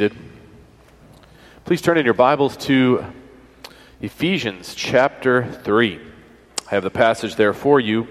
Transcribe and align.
seated. 0.00 0.16
Please 1.66 1.82
turn 1.82 1.98
in 1.98 2.06
your 2.06 2.14
Bibles 2.14 2.56
to 2.56 3.04
Ephesians 4.00 4.74
chapter 4.74 5.44
3. 5.44 6.00
I 6.00 6.70
have 6.70 6.82
the 6.82 6.90
passage 6.90 7.36
there 7.36 7.52
for 7.52 7.78
you 7.78 8.08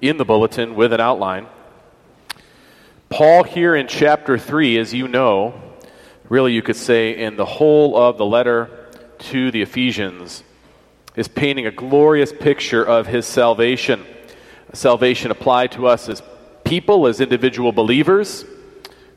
in 0.00 0.16
the 0.16 0.24
bulletin 0.24 0.74
with 0.74 0.90
an 0.94 1.00
outline. 1.00 1.46
Paul, 3.10 3.42
here 3.42 3.76
in 3.76 3.88
chapter 3.88 4.38
3, 4.38 4.78
as 4.78 4.94
you 4.94 5.06
know, 5.06 5.52
really 6.30 6.54
you 6.54 6.62
could 6.62 6.76
say 6.76 7.14
in 7.14 7.36
the 7.36 7.44
whole 7.44 7.94
of 7.94 8.16
the 8.16 8.24
letter 8.24 8.88
to 9.18 9.50
the 9.50 9.60
Ephesians, 9.60 10.42
is 11.14 11.28
painting 11.28 11.66
a 11.66 11.70
glorious 11.70 12.32
picture 12.32 12.82
of 12.82 13.06
his 13.06 13.26
salvation. 13.26 14.06
Salvation 14.72 15.30
applied 15.30 15.72
to 15.72 15.88
us 15.88 16.08
as 16.08 16.22
people, 16.64 17.06
as 17.06 17.20
individual 17.20 17.72
believers 17.72 18.46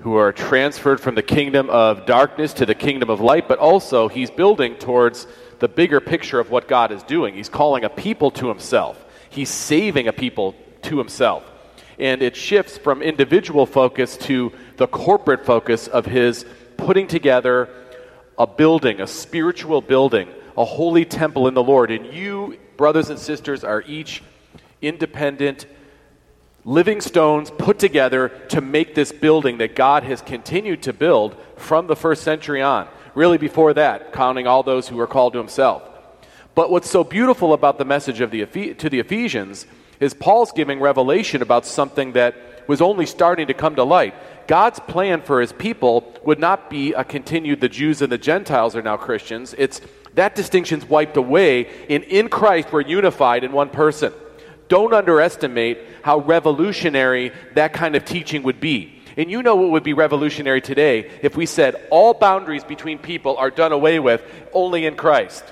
who 0.02 0.16
are 0.16 0.32
transferred 0.32 1.00
from 1.00 1.16
the 1.16 1.22
kingdom 1.22 1.70
of 1.70 2.06
darkness 2.06 2.54
to 2.54 2.66
the 2.66 2.76
kingdom 2.76 3.10
of 3.10 3.22
light, 3.22 3.48
but 3.48 3.60
also 3.60 4.08
he's 4.08 4.32
building 4.32 4.76
towards 4.76 5.28
the 5.60 5.68
bigger 5.68 6.00
picture 6.00 6.40
of 6.40 6.50
what 6.50 6.68
God 6.68 6.92
is 6.92 7.04
doing. 7.04 7.36
He's 7.36 7.50
calling 7.50 7.84
a 7.84 7.90
people 7.90 8.32
to 8.32 8.48
himself, 8.48 9.04
he's 9.30 9.50
saving 9.50 10.08
a 10.08 10.14
people 10.14 10.56
to 10.84 10.98
himself. 10.98 11.44
And 12.00 12.24
it 12.24 12.36
shifts 12.36 12.80
from 12.80 13.04
individual 13.04 13.68
focus 13.68 14.18
to 14.18 14.52
the 14.78 14.88
corporate 14.88 15.46
focus 15.46 15.88
of 15.88 16.08
his 16.08 16.46
putting 16.78 17.08
together 17.08 17.70
a 18.40 18.48
building, 18.48 19.02
a 19.02 19.08
spiritual 19.08 19.82
building, 19.82 20.28
a 20.58 20.66
holy 20.66 21.06
temple 21.06 21.48
in 21.48 21.54
the 21.54 21.62
Lord. 21.62 21.92
And 21.92 22.12
you, 22.12 22.58
brothers 22.76 23.12
and 23.12 23.20
sisters, 23.20 23.64
are 23.64 23.84
each 23.86 24.24
independent 24.82 25.68
living 26.64 27.02
stones 27.02 27.52
put 27.52 27.80
together 27.80 28.30
to 28.50 28.62
make 28.62 28.96
this 28.96 29.12
building 29.12 29.58
that 29.58 29.76
God 29.76 30.04
has 30.04 30.22
continued 30.22 30.84
to 30.84 30.94
build 30.94 31.36
from 31.56 31.88
the 31.88 31.96
first 31.96 32.24
century 32.24 32.62
on. 32.62 32.88
Really, 33.16 33.38
before 33.38 33.74
that, 33.74 34.14
counting 34.14 34.48
all 34.48 34.64
those 34.64 34.88
who 34.88 34.96
were 34.96 35.08
called 35.08 35.34
to 35.34 35.40
himself. 35.40 35.84
But 36.56 36.72
what's 36.72 36.90
so 36.90 37.04
beautiful 37.04 37.54
about 37.54 37.78
the 37.78 37.86
message 37.86 38.22
of 38.22 38.32
the, 38.32 38.46
to 38.46 38.90
the 38.90 39.00
Ephesians 39.00 39.66
is 40.00 40.14
Paul's 40.14 40.52
giving 40.52 40.80
revelation 40.80 41.42
about 41.42 41.66
something 41.66 42.14
that 42.14 42.36
was 42.68 42.82
only 42.82 43.06
starting 43.06 43.48
to 43.48 43.54
come 43.54 43.76
to 43.76 43.84
light. 43.84 44.14
God's 44.48 44.80
plan 44.80 45.22
for 45.22 45.42
his 45.42 45.54
people 45.54 46.14
would 46.24 46.40
not 46.40 46.70
be 46.70 46.94
a 46.94 47.04
continued 47.04 47.62
the 47.62 47.70
Jews 47.70 48.02
and 48.02 48.12
the 48.12 48.18
Gentiles 48.18 48.76
are 48.76 48.82
now 48.82 48.98
Christians. 48.98 49.56
It's 49.58 49.82
that 50.16 50.36
distinction's 50.36 50.86
wiped 50.86 51.16
away, 51.16 51.68
and 51.90 52.04
in 52.04 52.28
Christ 52.28 52.72
we're 52.72 52.82
unified 52.82 53.44
in 53.44 53.52
one 53.52 53.70
person. 53.70 54.14
Don't 54.72 54.94
underestimate 54.94 55.80
how 56.02 56.20
revolutionary 56.20 57.34
that 57.56 57.74
kind 57.74 57.94
of 57.98 58.06
teaching 58.06 58.44
would 58.44 58.62
be. 58.62 59.02
And 59.18 59.30
you 59.30 59.44
know 59.44 59.58
what 59.58 59.72
would 59.72 59.84
be 59.84 59.92
revolutionary 59.92 60.62
today 60.62 61.12
if 61.22 61.36
we 61.36 61.46
said 61.46 61.76
all 61.90 62.14
boundaries 62.14 62.64
between 62.64 62.98
people 62.98 63.36
are 63.36 63.50
done 63.52 63.74
away 63.74 64.00
with 64.00 64.24
only 64.54 64.86
in 64.86 64.96
Christ. 64.96 65.44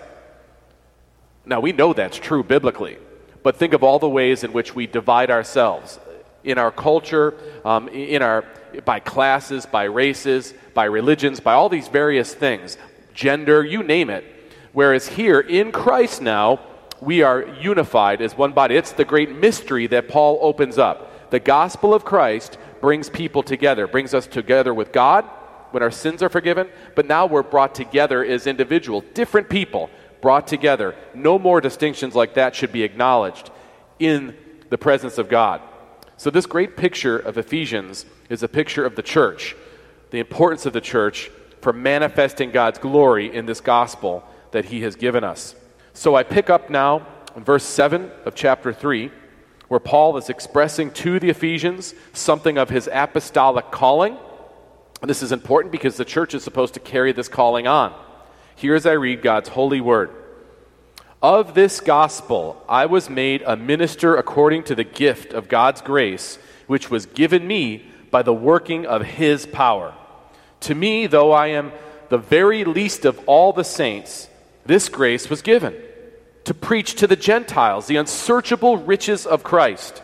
Now, 1.45 1.59
we 1.59 1.73
know 1.73 1.91
that's 1.91 2.17
true 2.17 2.43
biblically, 2.43 2.97
but 3.43 3.57
think 3.57 3.73
of 3.73 3.83
all 3.83 3.99
the 3.99 4.07
ways 4.07 4.45
in 4.45 4.53
which 4.53 4.73
we 4.73 4.87
divide 4.87 5.29
ourselves 5.29 5.99
in 6.45 6.57
our 6.57 6.71
culture, 6.71 7.33
um, 7.65 7.89
in 7.89 8.21
our, 8.21 8.45
by 8.85 9.01
classes, 9.01 9.65
by 9.65 9.83
races, 9.83 10.53
by 10.73 10.85
religions, 10.85 11.41
by 11.41 11.55
all 11.55 11.67
these 11.67 11.89
various 11.89 12.33
things, 12.33 12.77
gender, 13.13 13.65
you 13.65 13.83
name 13.83 14.09
it. 14.09 14.23
Whereas 14.71 15.09
here 15.09 15.41
in 15.41 15.73
Christ 15.73 16.21
now, 16.21 16.61
we 17.01 17.21
are 17.21 17.45
unified 17.59 18.21
as 18.21 18.37
one 18.37 18.53
body. 18.53 18.75
It's 18.75 18.91
the 18.91 19.05
great 19.05 19.31
mystery 19.31 19.87
that 19.87 20.09
Paul 20.09 20.39
opens 20.41 20.77
up. 20.77 21.31
The 21.31 21.39
gospel 21.39 21.93
of 21.93 22.05
Christ 22.05 22.57
brings 22.81 23.09
people 23.09 23.43
together, 23.43 23.87
brings 23.87 24.13
us 24.13 24.27
together 24.27 24.73
with 24.73 24.91
God 24.91 25.25
when 25.71 25.83
our 25.83 25.91
sins 25.91 26.23
are 26.23 26.29
forgiven, 26.29 26.67
but 26.95 27.05
now 27.05 27.25
we're 27.25 27.43
brought 27.43 27.75
together 27.75 28.23
as 28.25 28.47
individuals, 28.47 29.03
different 29.13 29.49
people 29.49 29.89
brought 30.21 30.47
together. 30.47 30.95
No 31.13 31.37
more 31.37 31.61
distinctions 31.61 32.15
like 32.15 32.33
that 32.33 32.55
should 32.55 32.71
be 32.71 32.83
acknowledged 32.83 33.51
in 33.99 34.35
the 34.69 34.77
presence 34.77 35.17
of 35.17 35.29
God. 35.29 35.61
So, 36.17 36.29
this 36.29 36.45
great 36.45 36.75
picture 36.75 37.17
of 37.17 37.37
Ephesians 37.37 38.05
is 38.29 38.43
a 38.43 38.47
picture 38.47 38.85
of 38.85 38.95
the 38.95 39.01
church, 39.01 39.55
the 40.11 40.19
importance 40.19 40.65
of 40.65 40.73
the 40.73 40.81
church 40.81 41.31
for 41.61 41.71
manifesting 41.71 42.51
God's 42.51 42.79
glory 42.79 43.33
in 43.33 43.45
this 43.45 43.61
gospel 43.61 44.23
that 44.51 44.65
He 44.65 44.81
has 44.81 44.95
given 44.95 45.23
us. 45.23 45.55
So 45.99 46.15
I 46.15 46.23
pick 46.23 46.49
up 46.49 46.69
now 46.69 47.05
in 47.35 47.43
verse 47.43 47.65
7 47.65 48.09
of 48.23 48.33
chapter 48.33 48.71
3, 48.71 49.11
where 49.67 49.81
Paul 49.81 50.15
is 50.15 50.29
expressing 50.29 50.91
to 50.91 51.19
the 51.19 51.29
Ephesians 51.29 51.93
something 52.13 52.57
of 52.57 52.69
his 52.69 52.87
apostolic 52.89 53.69
calling. 53.69 54.15
This 55.01 55.21
is 55.21 55.33
important 55.33 55.73
because 55.73 55.97
the 55.97 56.05
church 56.05 56.33
is 56.33 56.41
supposed 56.41 56.75
to 56.75 56.79
carry 56.79 57.11
this 57.11 57.27
calling 57.27 57.67
on. 57.67 57.93
Here 58.55 58.75
as 58.75 58.85
I 58.85 58.93
read 58.93 59.21
God's 59.21 59.49
holy 59.49 59.81
word. 59.81 60.09
Of 61.21 61.53
this 61.53 61.81
gospel 61.81 62.63
I 62.69 62.85
was 62.85 63.09
made 63.09 63.41
a 63.41 63.57
minister 63.57 64.15
according 64.15 64.63
to 64.63 64.75
the 64.75 64.85
gift 64.85 65.33
of 65.33 65.49
God's 65.49 65.81
grace, 65.81 66.39
which 66.67 66.89
was 66.89 67.07
given 67.07 67.45
me 67.45 67.85
by 68.09 68.23
the 68.23 68.33
working 68.33 68.85
of 68.85 69.01
his 69.01 69.45
power. 69.45 69.93
To 70.61 70.73
me, 70.73 71.07
though 71.07 71.33
I 71.33 71.47
am 71.47 71.73
the 72.07 72.17
very 72.17 72.63
least 72.63 73.03
of 73.03 73.19
all 73.27 73.51
the 73.51 73.65
saints, 73.65 74.29
this 74.65 74.87
grace 74.87 75.29
was 75.29 75.41
given 75.41 75.75
to 76.49 76.53
preach 76.55 76.95
to 76.95 77.05
the 77.05 77.15
Gentiles 77.15 77.85
the 77.85 77.97
unsearchable 77.97 78.77
riches 78.77 79.27
of 79.27 79.43
Christ, 79.43 80.01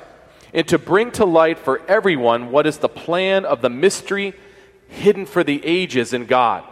and 0.53 0.67
to 0.67 0.77
bring 0.77 1.09
to 1.13 1.25
light 1.25 1.57
for 1.57 1.81
everyone 1.87 2.51
what 2.51 2.67
is 2.67 2.77
the 2.77 2.87
plan 2.87 3.45
of 3.45 3.63
the 3.63 3.69
mystery 3.71 4.31
hidden 4.87 5.25
for 5.25 5.43
the 5.43 5.65
ages 5.65 6.13
in 6.13 6.27
God, 6.27 6.63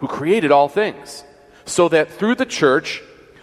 who 0.00 0.08
created 0.08 0.50
all 0.50 0.68
things, 0.68 1.22
so 1.64 1.88
that 1.90 2.10
through 2.10 2.34
the 2.34 2.44
church, 2.44 3.00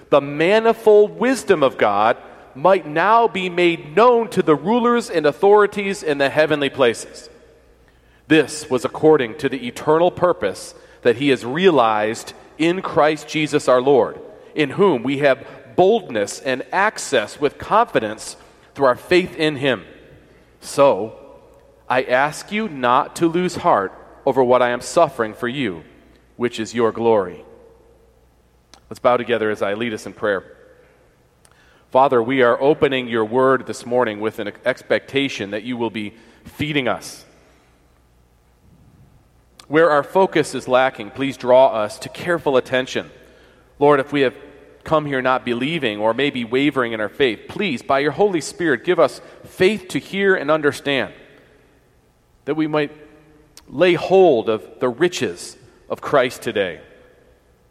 the 0.09 0.19
manifold 0.19 1.17
wisdom 1.17 1.63
of 1.63 1.77
God 1.77 2.17
might 2.55 2.85
now 2.85 3.29
be 3.29 3.49
made 3.49 3.95
known 3.95 4.29
to 4.31 4.43
the 4.43 4.57
rulers 4.57 5.09
and 5.09 5.25
authorities 5.25 6.03
in 6.03 6.17
the 6.17 6.29
heavenly 6.29 6.69
places. 6.69 7.29
This 8.27 8.69
was 8.69 8.83
according 8.83 9.37
to 9.37 9.47
the 9.47 9.65
eternal 9.65 10.11
purpose 10.11 10.75
that 11.03 11.15
He 11.15 11.29
has 11.29 11.45
realized 11.45 12.33
in 12.57 12.81
Christ 12.81 13.29
Jesus 13.29 13.69
our 13.69 13.81
Lord, 13.81 14.19
in 14.53 14.71
whom 14.71 15.03
we 15.03 15.19
have 15.19 15.47
boldness 15.79 16.41
and 16.41 16.61
access 16.73 17.39
with 17.39 17.57
confidence 17.57 18.35
through 18.75 18.85
our 18.85 18.97
faith 18.97 19.37
in 19.37 19.55
Him. 19.55 19.85
So, 20.59 21.17
I 21.87 22.03
ask 22.03 22.51
you 22.51 22.67
not 22.67 23.15
to 23.15 23.29
lose 23.29 23.55
heart 23.55 23.93
over 24.25 24.43
what 24.43 24.61
I 24.61 24.71
am 24.71 24.81
suffering 24.81 25.33
for 25.33 25.47
you, 25.47 25.85
which 26.35 26.59
is 26.59 26.73
your 26.73 26.91
glory. 26.91 27.45
Let's 28.89 28.99
bow 28.99 29.15
together 29.15 29.49
as 29.49 29.61
I 29.61 29.73
lead 29.75 29.93
us 29.93 30.05
in 30.05 30.11
prayer. 30.11 30.43
Father, 31.91 32.21
we 32.21 32.41
are 32.41 32.61
opening 32.61 33.07
your 33.07 33.23
word 33.23 33.65
this 33.65 33.85
morning 33.85 34.19
with 34.19 34.39
an 34.39 34.51
expectation 34.65 35.51
that 35.51 35.63
you 35.63 35.77
will 35.77 35.89
be 35.89 36.13
feeding 36.43 36.89
us. 36.89 37.23
Where 39.69 39.91
our 39.91 40.03
focus 40.03 40.53
is 40.53 40.67
lacking, 40.67 41.11
please 41.11 41.37
draw 41.37 41.67
us 41.67 41.97
to 41.99 42.09
careful 42.09 42.57
attention. 42.57 43.09
Lord, 43.79 44.01
if 44.01 44.11
we 44.11 44.21
have 44.21 44.35
come 44.89 45.05
here 45.05 45.21
not 45.21 45.45
believing 45.45 45.99
or 45.99 46.15
maybe 46.15 46.43
wavering 46.43 46.93
in 46.93 46.99
our 46.99 47.09
faith, 47.09 47.41
please, 47.47 47.83
by 47.83 47.99
your 47.99 48.11
Holy 48.11 48.41
Spirit, 48.41 48.83
give 48.83 48.99
us 48.99 49.21
faith 49.45 49.87
to 49.89 49.99
hear 49.99 50.33
and 50.33 50.49
understand, 50.49 51.13
that 52.45 52.55
we 52.55 52.65
might 52.65 52.91
lay 53.67 53.93
hold 53.93 54.49
of 54.49 54.79
the 54.79 54.89
riches 54.89 55.55
of 55.91 56.01
Christ 56.01 56.41
today, 56.41 56.81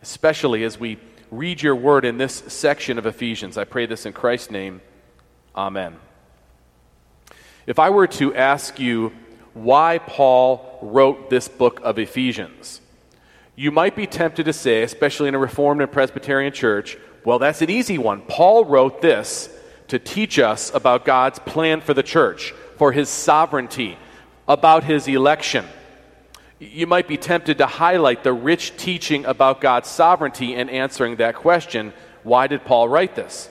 especially 0.00 0.62
as 0.62 0.78
we 0.78 0.96
read 1.32 1.60
your 1.60 1.74
word 1.74 2.04
in 2.04 2.18
this 2.18 2.34
section 2.46 2.98
of 2.98 3.04
Ephesians. 3.04 3.58
I 3.58 3.64
pray 3.64 3.86
this 3.86 4.06
in 4.06 4.12
Christ's 4.12 4.52
name. 4.52 4.80
Amen. 5.56 5.96
If 7.66 7.80
I 7.80 7.90
were 7.90 8.06
to 8.06 8.32
ask 8.32 8.78
you 8.78 9.12
why 9.54 9.98
Paul 9.98 10.78
wrote 10.82 11.30
this 11.30 11.48
book 11.48 11.80
of 11.82 11.98
Ephesians, 11.98 12.80
you 13.56 13.72
might 13.72 13.96
be 13.96 14.06
tempted 14.06 14.44
to 14.44 14.52
say, 14.52 14.84
especially 14.84 15.26
in 15.26 15.34
a 15.34 15.38
Reformed 15.40 15.82
and 15.82 15.90
Presbyterian 15.90 16.52
church, 16.52 16.96
well, 17.25 17.38
that's 17.38 17.62
an 17.62 17.70
easy 17.70 17.99
one. 17.99 18.23
Paul 18.23 18.65
wrote 18.65 19.03
this 19.03 19.50
to 19.88 19.99
teach 19.99 20.38
us 20.38 20.73
about 20.75 21.05
God's 21.05 21.38
plan 21.38 21.81
for 21.81 21.94
the 21.94 22.03
church, 22.03 22.53
for 22.76 22.93
his 22.93 23.09
sovereignty, 23.09 23.99
about 24.47 24.85
his 24.85 25.09
election. 25.09 25.65
You 26.59 26.87
might 26.87 27.06
be 27.06 27.17
tempted 27.17 27.59
to 27.59 27.67
highlight 27.67 28.25
the 28.25 28.32
rich 28.32 28.76
teaching 28.76 29.25
about 29.25 29.61
God's 29.61 29.88
sovereignty 29.88 30.55
in 30.55 30.69
answering 30.69 31.17
that 31.17 31.37
question 31.37 31.93
why 32.25 32.47
did 32.47 32.65
Paul 32.65 32.88
write 32.88 33.15
this? 33.15 33.49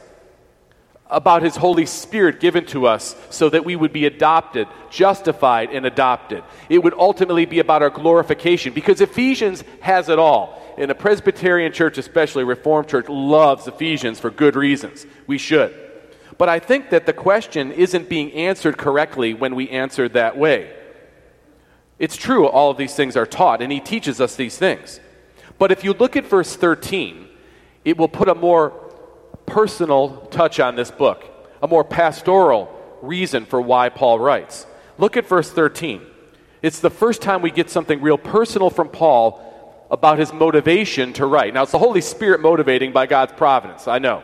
About 1.09 1.41
his 1.41 1.55
Holy 1.55 1.85
Spirit 1.85 2.39
given 2.39 2.65
to 2.67 2.85
us 2.85 3.15
so 3.29 3.49
that 3.49 3.63
we 3.63 3.75
would 3.75 3.93
be 3.93 4.05
adopted, 4.05 4.67
justified, 4.89 5.69
and 5.71 5.85
adopted. 5.85 6.43
It 6.69 6.79
would 6.79 6.93
ultimately 6.93 7.45
be 7.45 7.59
about 7.59 7.81
our 7.81 7.89
glorification 7.89 8.73
because 8.73 8.99
Ephesians 8.99 9.63
has 9.81 10.09
it 10.09 10.19
all. 10.19 10.61
And 10.77 10.91
the 10.91 10.95
Presbyterian 10.95 11.71
church, 11.71 11.97
especially 11.97 12.43
Reformed 12.43 12.87
church, 12.87 13.09
loves 13.09 13.67
Ephesians 13.67 14.19
for 14.19 14.29
good 14.29 14.55
reasons. 14.55 15.05
We 15.25 15.37
should. 15.37 15.75
But 16.37 16.49
I 16.49 16.59
think 16.59 16.91
that 16.91 17.05
the 17.05 17.13
question 17.13 17.71
isn't 17.71 18.09
being 18.09 18.31
answered 18.33 18.77
correctly 18.77 19.33
when 19.33 19.55
we 19.55 19.69
answer 19.69 20.07
that 20.09 20.37
way. 20.37 20.73
It's 21.97 22.15
true, 22.15 22.47
all 22.47 22.69
of 22.69 22.77
these 22.77 22.93
things 22.93 23.17
are 23.17 23.25
taught, 23.25 23.61
and 23.61 23.71
he 23.71 23.79
teaches 23.79 24.21
us 24.21 24.35
these 24.35 24.55
things. 24.55 24.99
But 25.57 25.71
if 25.71 25.83
you 25.83 25.93
look 25.93 26.15
at 26.15 26.27
verse 26.27 26.55
13, 26.55 27.27
it 27.83 27.97
will 27.97 28.07
put 28.07 28.29
a 28.29 28.35
more 28.35 28.86
personal 29.47 30.27
touch 30.29 30.59
on 30.59 30.75
this 30.75 30.91
book, 30.91 31.25
a 31.63 31.67
more 31.67 31.83
pastoral 31.83 32.71
reason 33.01 33.45
for 33.45 33.59
why 33.59 33.89
Paul 33.89 34.19
writes. 34.19 34.67
Look 34.99 35.17
at 35.17 35.25
verse 35.25 35.49
13. 35.49 36.01
It's 36.61 36.79
the 36.79 36.89
first 36.89 37.21
time 37.21 37.41
we 37.41 37.49
get 37.49 37.69
something 37.69 38.01
real 38.01 38.17
personal 38.17 38.69
from 38.69 38.89
Paul 38.89 39.43
about 39.89 40.19
his 40.19 40.33
motivation 40.33 41.13
to 41.13 41.25
write. 41.25 41.53
Now, 41.53 41.63
it's 41.63 41.71
the 41.71 41.79
Holy 41.79 42.01
Spirit 42.01 42.41
motivating 42.41 42.91
by 42.91 43.07
God's 43.07 43.33
providence, 43.33 43.87
I 43.87 43.99
know. 43.99 44.23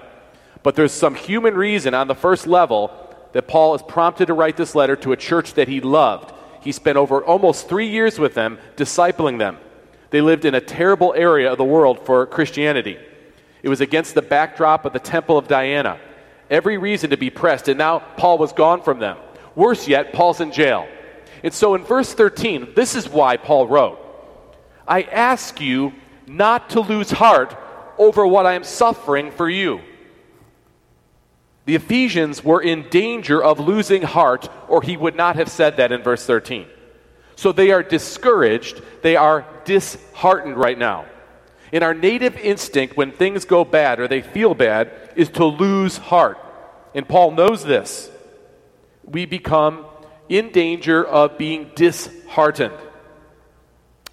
But 0.62 0.76
there's 0.76 0.92
some 0.92 1.16
human 1.16 1.56
reason 1.56 1.94
on 1.94 2.08
the 2.08 2.16
first 2.16 2.46
level 2.46 2.92
that 3.34 3.48
Paul 3.48 3.76
is 3.76 3.82
prompted 3.82 4.28
to 4.28 4.34
write 4.34 4.58
this 4.58 4.76
letter 4.76 4.96
to 4.98 5.12
a 5.12 5.18
church 5.18 5.54
that 5.54 5.68
he 5.68 5.80
loved. 5.82 6.34
He 6.62 6.72
spent 6.72 6.98
over 6.98 7.24
almost 7.24 7.68
three 7.68 7.88
years 7.88 8.20
with 8.20 8.34
them, 8.34 8.58
discipling 8.76 9.40
them. 9.40 9.58
They 10.10 10.22
lived 10.22 10.46
in 10.46 10.54
a 10.54 10.62
terrible 10.62 11.14
area 11.16 11.52
of 11.52 11.58
the 11.58 11.64
world 11.64 12.06
for 12.06 12.26
Christianity. 12.26 12.98
It 13.64 13.70
was 13.70 13.82
against 13.82 14.14
the 14.14 14.22
backdrop 14.22 14.86
of 14.86 14.94
the 14.94 15.00
Temple 15.00 15.38
of 15.38 15.48
Diana. 15.48 16.00
Every 16.50 16.78
reason 16.78 17.10
to 17.12 17.18
be 17.18 17.30
pressed, 17.30 17.70
and 17.70 17.78
now 17.78 18.00
Paul 18.00 18.38
was 18.38 18.52
gone 18.52 18.84
from 18.84 19.00
them. 19.00 19.18
Worse 19.56 19.88
yet, 19.88 20.14
Paul's 20.14 20.42
in 20.42 20.52
jail. 20.52 20.88
And 21.44 21.54
so 21.54 21.74
in 21.74 21.84
verse 21.84 22.14
13, 22.14 22.74
this 22.76 22.96
is 22.96 23.10
why 23.10 23.38
Paul 23.38 23.68
wrote 23.68 24.00
I 24.88 25.04
ask 25.04 25.62
you 25.62 25.94
not 26.28 26.72
to 26.72 26.82
lose 26.82 27.10
heart 27.10 27.58
over 27.98 28.28
what 28.28 28.46
I 28.46 28.54
am 28.54 28.64
suffering 28.64 29.32
for 29.32 29.50
you. 29.50 29.82
The 31.66 31.76
Ephesians 31.76 32.44
were 32.44 32.62
in 32.62 32.90
danger 32.90 33.42
of 33.42 33.60
losing 33.60 34.02
heart, 34.02 34.50
or 34.68 34.82
he 34.82 34.98
would 34.98 35.16
not 35.16 35.38
have 35.38 35.50
said 35.50 35.78
that 35.78 35.94
in 35.94 36.04
verse 36.04 36.26
13. 36.26 36.68
So 37.38 37.54
they 37.54 37.72
are 37.72 37.82
discouraged, 37.82 38.82
they 39.02 39.16
are 39.16 39.46
disheartened 39.64 40.58
right 40.58 40.78
now. 40.78 41.06
In 41.74 41.82
our 41.82 41.96
native 41.96 42.38
instinct, 42.38 42.96
when 42.96 43.12
things 43.12 43.46
go 43.46 43.66
bad 43.66 44.00
or 44.00 44.08
they 44.08 44.22
feel 44.22 44.54
bad, 44.54 44.92
is 45.16 45.30
to 45.30 45.46
lose 45.46 45.98
heart. 45.98 46.38
And 46.94 47.10
Paul 47.10 47.32
knows 47.32 47.64
this. 47.66 48.12
We 49.04 49.26
become 49.26 49.88
in 50.30 50.52
danger 50.52 51.04
of 51.04 51.40
being 51.40 51.72
disheartened. 51.74 52.78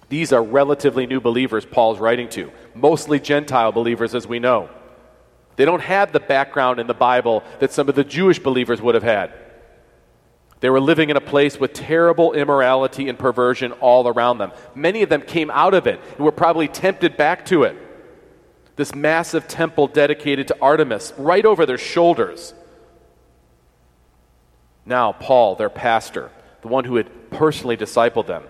These 0.09 0.33
are 0.33 0.41
relatively 0.41 1.05
new 1.05 1.21
believers 1.21 1.63
Paul's 1.63 1.99
writing 1.99 2.29
to, 2.29 2.51
mostly 2.73 3.19
Gentile 3.19 3.71
believers, 3.71 4.15
as 4.15 4.25
we 4.25 4.39
know. 4.39 4.67
They 5.55 5.63
don't 5.63 5.83
have 5.83 6.11
the 6.11 6.19
background 6.19 6.79
in 6.79 6.87
the 6.87 6.95
Bible 6.95 7.43
that 7.59 7.71
some 7.71 7.87
of 7.89 7.93
the 7.93 8.03
Jewish 8.03 8.39
believers 8.39 8.81
would 8.81 8.95
have 8.95 9.03
had. 9.03 9.31
They 10.61 10.69
were 10.69 10.79
living 10.79 11.09
in 11.09 11.17
a 11.17 11.21
place 11.21 11.59
with 11.59 11.73
terrible 11.73 12.33
immorality 12.33 13.09
and 13.09 13.17
perversion 13.17 13.71
all 13.73 14.07
around 14.07 14.37
them. 14.37 14.51
Many 14.75 15.01
of 15.03 15.09
them 15.09 15.21
came 15.21 15.51
out 15.51 15.73
of 15.73 15.87
it 15.87 15.99
and 16.15 16.19
were 16.19 16.31
probably 16.31 16.67
tempted 16.67 17.17
back 17.17 17.45
to 17.47 17.63
it. 17.63 17.75
This 18.75 18.95
massive 18.95 19.47
temple 19.47 19.87
dedicated 19.87 20.47
to 20.47 20.57
Artemis, 20.61 21.13
right 21.17 21.45
over 21.45 21.65
their 21.65 21.77
shoulders. 21.77 22.53
Now, 24.85 25.11
Paul, 25.11 25.55
their 25.55 25.69
pastor, 25.69 26.31
the 26.61 26.67
one 26.67 26.85
who 26.85 26.95
had 26.95 27.31
personally 27.31 27.75
discipled 27.75 28.27
them, 28.27 28.43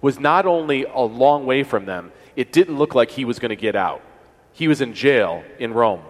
was 0.00 0.18
not 0.18 0.46
only 0.46 0.84
a 0.84 1.00
long 1.00 1.46
way 1.46 1.62
from 1.64 1.84
them, 1.84 2.12
it 2.36 2.52
didn't 2.52 2.78
look 2.78 2.94
like 2.94 3.10
he 3.10 3.24
was 3.24 3.38
going 3.38 3.50
to 3.50 3.56
get 3.56 3.76
out. 3.76 4.02
He 4.52 4.68
was 4.68 4.80
in 4.80 4.94
jail 4.94 5.44
in 5.58 5.74
Rome 5.74 6.02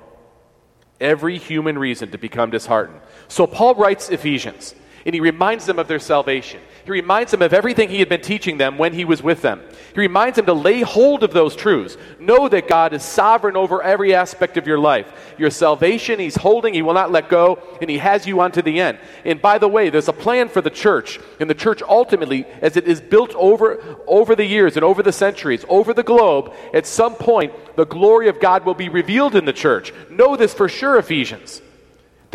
every 1.00 1.38
human 1.38 1.78
reason 1.78 2.10
to 2.10 2.18
become 2.18 2.50
disheartened. 2.50 3.00
So 3.28 3.46
Paul 3.46 3.74
writes 3.74 4.08
Ephesians, 4.08 4.74
and 5.06 5.14
he 5.14 5.20
reminds 5.20 5.66
them 5.66 5.78
of 5.78 5.86
their 5.86 6.00
salvation. 6.00 6.60
He 6.84 6.90
reminds 6.90 7.30
them 7.30 7.40
of 7.40 7.52
everything 7.52 7.88
he 7.88 8.00
had 8.00 8.08
been 8.08 8.20
teaching 8.20 8.58
them 8.58 8.76
when 8.76 8.92
he 8.92 9.04
was 9.04 9.22
with 9.22 9.40
them. 9.40 9.62
He 9.94 10.00
reminds 10.00 10.34
them 10.34 10.46
to 10.46 10.52
lay 10.52 10.80
hold 10.80 11.22
of 11.22 11.32
those 11.32 11.54
truths. 11.54 11.96
Know 12.18 12.48
that 12.48 12.66
God 12.66 12.92
is 12.92 13.04
sovereign 13.04 13.56
over 13.56 13.80
every 13.80 14.14
aspect 14.14 14.56
of 14.56 14.66
your 14.66 14.80
life. 14.80 15.06
Your 15.38 15.50
salvation, 15.50 16.18
he's 16.18 16.34
holding, 16.34 16.74
he 16.74 16.82
will 16.82 16.92
not 16.92 17.12
let 17.12 17.28
go, 17.28 17.62
and 17.80 17.88
he 17.88 17.98
has 17.98 18.26
you 18.26 18.40
unto 18.40 18.62
the 18.62 18.80
end. 18.80 18.98
And 19.24 19.40
by 19.40 19.58
the 19.58 19.68
way, 19.68 19.90
there's 19.90 20.08
a 20.08 20.12
plan 20.12 20.48
for 20.48 20.60
the 20.60 20.70
church, 20.70 21.20
and 21.38 21.48
the 21.48 21.54
church 21.54 21.82
ultimately, 21.82 22.44
as 22.60 22.76
it 22.76 22.88
is 22.88 23.00
built 23.00 23.32
over, 23.36 23.98
over 24.08 24.34
the 24.34 24.44
years 24.44 24.76
and 24.76 24.84
over 24.84 25.04
the 25.04 25.12
centuries, 25.12 25.64
over 25.68 25.94
the 25.94 26.02
globe, 26.02 26.52
at 26.74 26.84
some 26.84 27.14
point, 27.14 27.52
the 27.76 27.86
glory 27.86 28.28
of 28.28 28.40
God 28.40 28.64
will 28.64 28.74
be 28.74 28.88
revealed 28.88 29.36
in 29.36 29.44
the 29.44 29.52
church. 29.52 29.92
Know 30.10 30.36
this 30.36 30.52
for 30.52 30.68
sure, 30.68 30.98
Ephesians. 30.98 31.62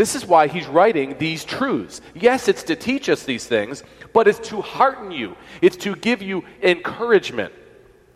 This 0.02 0.16
is 0.16 0.26
why 0.26 0.48
he's 0.48 0.66
writing 0.66 1.16
these 1.20 1.46
truths. 1.46 2.02
Yes, 2.16 2.48
it's 2.48 2.64
to 2.64 2.76
teach 2.76 3.08
us 3.08 3.22
these 3.22 3.46
things, 3.46 3.84
but 4.14 4.28
it's 4.28 4.50
to 4.50 4.60
hearten 4.60 5.12
you, 5.12 5.38
it's 5.62 5.78
to 5.78 5.96
give 5.96 6.24
you 6.24 6.44
encouragement 6.64 7.54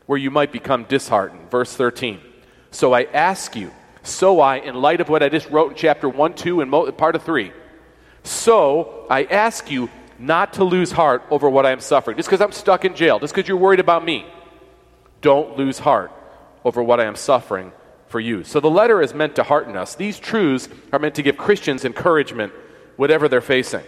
where 0.08 0.18
you 0.18 0.32
might 0.32 0.52
become 0.52 0.86
disheartened. 0.86 1.52
Verse 1.52 1.76
13. 1.76 2.20
So 2.72 2.92
I 2.92 3.04
ask 3.04 3.56
you, 3.56 3.70
so 4.02 4.40
I, 4.40 4.56
in 4.56 4.74
light 4.74 5.00
of 5.00 5.10
what 5.10 5.22
I 5.22 5.30
just 5.30 5.48
wrote 5.52 5.74
in 5.74 5.78
chapter 5.78 6.10
1, 6.10 6.34
2, 6.34 6.62
and 6.62 6.98
part 6.98 7.16
of 7.16 7.22
3, 7.22 7.52
so 8.24 9.06
I 9.08 9.26
ask 9.26 9.70
you 9.70 9.88
not 10.18 10.54
to 10.54 10.64
lose 10.64 10.92
heart 10.92 11.22
over 11.30 11.48
what 11.48 11.68
I 11.68 11.72
am 11.72 11.82
suffering. 11.82 12.18
Just 12.18 12.28
because 12.28 12.42
I'm 12.42 12.52
stuck 12.52 12.84
in 12.84 12.96
jail, 12.96 13.20
just 13.20 13.36
because 13.36 13.48
you're 13.48 13.58
worried 13.58 13.80
about 13.80 14.04
me, 14.04 14.26
don't 15.22 15.56
lose 15.56 15.78
heart 15.78 16.12
over 16.64 16.82
what 16.82 17.00
I 17.00 17.04
am 17.04 17.16
suffering 17.16 17.72
for 18.16 18.22
you. 18.22 18.46
So 18.46 18.62
the 18.62 18.70
letter 18.70 19.02
is 19.02 19.14
meant 19.14 19.36
to 19.36 19.44
hearten 19.44 19.76
us. 19.76 19.94
These 19.94 20.20
truths 20.20 20.70
are 20.94 21.00
meant 21.00 21.16
to 21.16 21.22
give 21.22 21.36
Christians 21.36 21.84
encouragement, 21.84 22.54
whatever 22.96 23.28
they're 23.28 23.42
facing. 23.42 23.84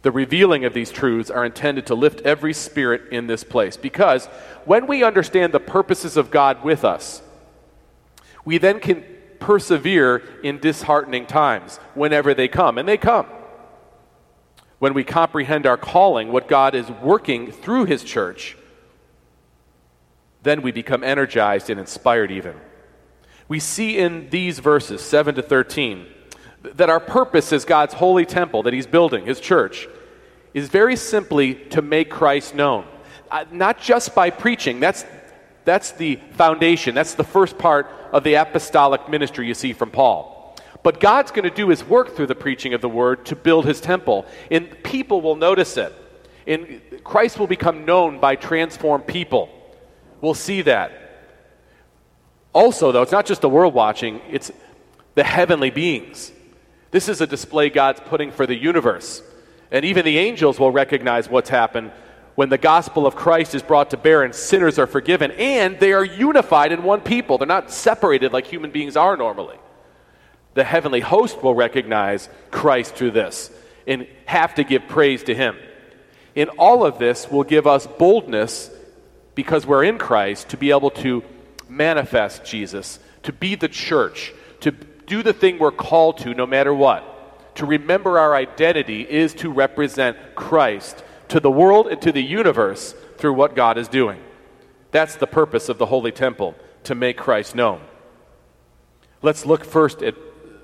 The 0.00 0.10
revealing 0.10 0.64
of 0.64 0.72
these 0.72 0.90
truths 0.90 1.30
are 1.30 1.44
intended 1.44 1.84
to 1.88 1.94
lift 1.94 2.22
every 2.22 2.54
spirit 2.54 3.12
in 3.12 3.26
this 3.26 3.44
place 3.44 3.76
because 3.76 4.24
when 4.64 4.86
we 4.86 5.04
understand 5.04 5.52
the 5.52 5.60
purposes 5.60 6.16
of 6.16 6.30
God 6.30 6.64
with 6.64 6.86
us, 6.86 7.20
we 8.46 8.56
then 8.56 8.80
can 8.80 9.04
persevere 9.40 10.22
in 10.42 10.58
disheartening 10.58 11.26
times 11.26 11.76
whenever 11.92 12.32
they 12.32 12.48
come, 12.48 12.78
and 12.78 12.88
they 12.88 12.96
come. 12.96 13.26
When 14.78 14.94
we 14.94 15.04
comprehend 15.04 15.66
our 15.66 15.76
calling, 15.76 16.32
what 16.32 16.48
God 16.48 16.74
is 16.74 16.90
working 16.90 17.52
through 17.52 17.84
His 17.84 18.02
church, 18.02 18.56
then 20.48 20.62
we 20.62 20.72
become 20.72 21.04
energized 21.04 21.68
and 21.68 21.78
inspired 21.78 22.30
even. 22.30 22.54
We 23.48 23.60
see 23.60 23.98
in 23.98 24.30
these 24.30 24.58
verses, 24.58 25.02
7 25.02 25.34
to 25.34 25.42
13, 25.42 26.06
that 26.74 26.90
our 26.90 27.00
purpose 27.00 27.52
as 27.52 27.64
God's 27.64 27.94
holy 27.94 28.26
temple 28.26 28.62
that 28.64 28.72
He's 28.72 28.86
building, 28.86 29.26
His 29.26 29.40
church, 29.40 29.88
is 30.54 30.68
very 30.68 30.96
simply 30.96 31.54
to 31.54 31.82
make 31.82 32.10
Christ 32.10 32.54
known. 32.54 32.86
Uh, 33.30 33.44
not 33.52 33.80
just 33.80 34.14
by 34.14 34.30
preaching, 34.30 34.80
that's, 34.80 35.04
that's 35.64 35.92
the 35.92 36.16
foundation, 36.32 36.94
that's 36.94 37.14
the 37.14 37.24
first 37.24 37.58
part 37.58 37.86
of 38.12 38.24
the 38.24 38.34
apostolic 38.34 39.08
ministry 39.08 39.46
you 39.46 39.54
see 39.54 39.72
from 39.72 39.90
Paul. 39.90 40.56
But 40.82 41.00
God's 41.00 41.30
going 41.30 41.48
to 41.48 41.54
do 41.54 41.68
His 41.68 41.84
work 41.84 42.16
through 42.16 42.26
the 42.28 42.34
preaching 42.34 42.72
of 42.74 42.80
the 42.80 42.88
Word 42.88 43.26
to 43.26 43.36
build 43.36 43.66
His 43.66 43.80
temple, 43.80 44.26
and 44.50 44.82
people 44.82 45.20
will 45.20 45.36
notice 45.36 45.76
it. 45.76 45.94
And 46.46 46.80
Christ 47.04 47.38
will 47.38 47.46
become 47.46 47.84
known 47.84 48.18
by 48.20 48.36
transformed 48.36 49.06
people. 49.06 49.50
We'll 50.20 50.34
see 50.34 50.62
that. 50.62 50.92
Also, 52.52 52.92
though, 52.92 53.02
it's 53.02 53.12
not 53.12 53.26
just 53.26 53.40
the 53.40 53.48
world 53.48 53.74
watching, 53.74 54.20
it's 54.30 54.50
the 55.14 55.24
heavenly 55.24 55.70
beings. 55.70 56.32
This 56.90 57.08
is 57.08 57.20
a 57.20 57.26
display 57.26 57.70
God's 57.70 58.00
putting 58.00 58.32
for 58.32 58.46
the 58.46 58.56
universe. 58.56 59.22
And 59.70 59.84
even 59.84 60.04
the 60.04 60.18
angels 60.18 60.58
will 60.58 60.70
recognize 60.70 61.28
what's 61.28 61.50
happened 61.50 61.92
when 62.34 62.48
the 62.48 62.58
gospel 62.58 63.06
of 63.06 63.16
Christ 63.16 63.54
is 63.54 63.62
brought 63.62 63.90
to 63.90 63.96
bear 63.96 64.22
and 64.22 64.34
sinners 64.34 64.78
are 64.78 64.86
forgiven 64.86 65.32
and 65.32 65.78
they 65.80 65.92
are 65.92 66.04
unified 66.04 66.72
in 66.72 66.82
one 66.82 67.00
people. 67.00 67.36
They're 67.36 67.46
not 67.46 67.70
separated 67.70 68.32
like 68.32 68.46
human 68.46 68.70
beings 68.70 68.96
are 68.96 69.16
normally. 69.16 69.56
The 70.54 70.64
heavenly 70.64 71.00
host 71.00 71.42
will 71.42 71.54
recognize 71.54 72.28
Christ 72.50 72.94
through 72.94 73.10
this 73.10 73.50
and 73.86 74.06
have 74.24 74.54
to 74.54 74.64
give 74.64 74.88
praise 74.88 75.24
to 75.24 75.34
him. 75.34 75.56
In 76.34 76.48
all 76.50 76.86
of 76.86 76.98
this 76.98 77.30
will 77.30 77.44
give 77.44 77.66
us 77.66 77.86
boldness 77.86 78.70
because 79.38 79.64
we're 79.64 79.84
in 79.84 79.98
Christ, 79.98 80.48
to 80.48 80.56
be 80.56 80.72
able 80.72 80.90
to 80.90 81.22
manifest 81.68 82.44
Jesus, 82.44 82.98
to 83.22 83.32
be 83.32 83.54
the 83.54 83.68
church, 83.68 84.34
to 84.58 84.72
do 84.72 85.22
the 85.22 85.32
thing 85.32 85.60
we're 85.60 85.70
called 85.70 86.18
to 86.18 86.34
no 86.34 86.44
matter 86.44 86.74
what. 86.74 87.54
To 87.54 87.64
remember 87.64 88.18
our 88.18 88.34
identity 88.34 89.02
is 89.02 89.34
to 89.34 89.52
represent 89.52 90.16
Christ 90.34 91.04
to 91.28 91.38
the 91.38 91.52
world 91.52 91.86
and 91.86 92.02
to 92.02 92.10
the 92.10 92.20
universe 92.20 92.96
through 93.16 93.34
what 93.34 93.54
God 93.54 93.78
is 93.78 93.86
doing. 93.86 94.18
That's 94.90 95.14
the 95.14 95.28
purpose 95.28 95.68
of 95.68 95.78
the 95.78 95.86
Holy 95.86 96.10
Temple, 96.10 96.56
to 96.82 96.96
make 96.96 97.16
Christ 97.16 97.54
known. 97.54 97.80
Let's 99.22 99.46
look 99.46 99.64
first 99.64 100.02
at 100.02 100.16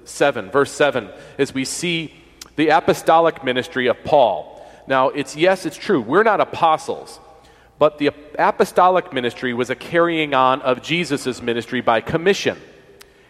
7, 0.03 0.51
verse 0.51 0.73
7, 0.73 1.11
as 1.39 1.55
we 1.55 1.65
see 1.65 2.13
the 2.57 2.71
apostolic 2.71 3.45
ministry 3.45 3.87
of 3.87 4.03
Paul. 4.03 4.69
Now, 4.89 5.11
it's 5.11 5.37
yes, 5.37 5.65
it's 5.65 5.77
true, 5.77 6.01
we're 6.01 6.25
not 6.25 6.41
apostles. 6.41 7.21
But 7.79 7.99
the 7.99 8.11
apostolic 8.39 9.13
ministry 9.13 9.53
was 9.53 9.71
a 9.71 9.75
carrying 9.75 10.33
on 10.33 10.63
of 10.63 10.83
Jesus' 10.83 11.43
ministry 11.43 11.81
by 11.81 12.01
commission. 12.01 12.59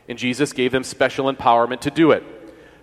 And 0.08 0.18
Jesus 0.18 0.52
gave 0.52 0.72
them 0.72 0.84
special 0.84 1.32
empowerment 1.32 1.80
to 1.80 1.90
do 1.90 2.10
it. 2.10 2.22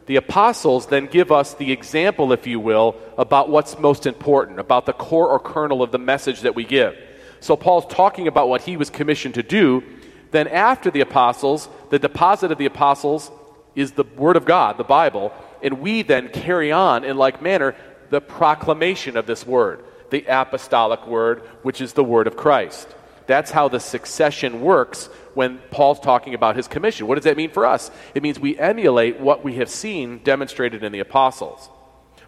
the 0.08 0.15
apostles 0.18 0.88
then 0.88 1.06
give 1.06 1.32
us 1.32 1.53
the 1.53 1.72
example, 1.72 2.34
if 2.34 2.46
you 2.46 2.60
will, 2.60 2.98
about 3.18 3.50
what's 3.50 3.80
most 3.80 4.06
important, 4.06 4.60
about 4.60 4.86
the 4.86 4.94
core 4.94 5.30
or 5.30 5.39
kernel 5.39 5.82
of 5.82 5.91
the 5.91 5.98
message 5.98 6.41
that 6.41 6.56
we 6.56 6.65
give. 6.65 6.98
So 7.39 7.56
Paul's 7.56 7.86
talking 7.86 8.27
about 8.27 8.50
what 8.50 8.62
he 8.62 8.75
was 8.75 8.89
commissioned 8.89 9.36
to 9.36 9.44
do. 9.44 9.84
Then, 10.32 10.48
after 10.48 10.91
the 10.91 11.01
apostles, 11.01 11.70
the 11.89 12.00
deposit 12.00 12.51
of 12.51 12.58
the 12.58 12.65
apostles 12.65 13.32
is 13.75 13.94
the 13.94 14.03
Word 14.15 14.36
of 14.36 14.46
God, 14.46 14.77
the 14.77 14.84
Bible, 14.84 15.34
and 15.62 15.80
we 15.80 16.01
then 16.01 16.30
carry 16.30 16.72
on 16.72 17.03
in 17.03 17.18
like 17.18 17.41
manner 17.41 17.75
the 18.10 18.22
proclamation 18.22 19.15
of 19.18 19.25
this 19.25 19.46
Word, 19.46 19.84
the 20.12 20.25
apostolic 20.27 21.08
Word, 21.08 21.39
which 21.63 21.82
is 21.82 21.94
the 21.94 22.03
Word 22.03 22.27
of 22.27 22.38
Christ. 22.38 22.88
That's 23.25 23.51
how 23.51 23.68
the 23.68 23.80
succession 23.80 24.62
works 24.62 25.08
when 25.34 25.60
Paul's 25.72 26.00
talking 26.00 26.34
about 26.34 26.56
his 26.56 26.68
commission. 26.68 27.08
What 27.08 27.15
does 27.15 27.24
that 27.24 27.38
mean 27.38 27.50
for 27.50 27.65
us? 27.65 27.89
It 28.13 28.24
means 28.24 28.39
we 28.39 28.60
emulate 28.60 29.20
what 29.20 29.44
we 29.44 29.56
have 29.56 29.70
seen 29.70 30.20
demonstrated 30.20 30.84
in 30.84 30.91
the 30.91 31.00
apostles. 31.00 31.70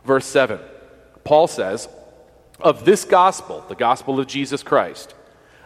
Verse 0.06 0.26
7, 0.26 0.60
Paul 1.24 1.48
says, 1.48 1.90
Of 2.60 2.86
this 2.86 3.06
gospel, 3.06 3.64
the 3.68 3.76
gospel 3.76 4.20
of 4.20 4.28
Jesus 4.28 4.64
Christ, 4.64 5.14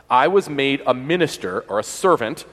I 0.10 0.28
was 0.28 0.50
made 0.50 0.82
a 0.86 0.94
minister 0.94 1.62
or 1.70 1.80
a 1.80 1.84
servant 1.84 2.46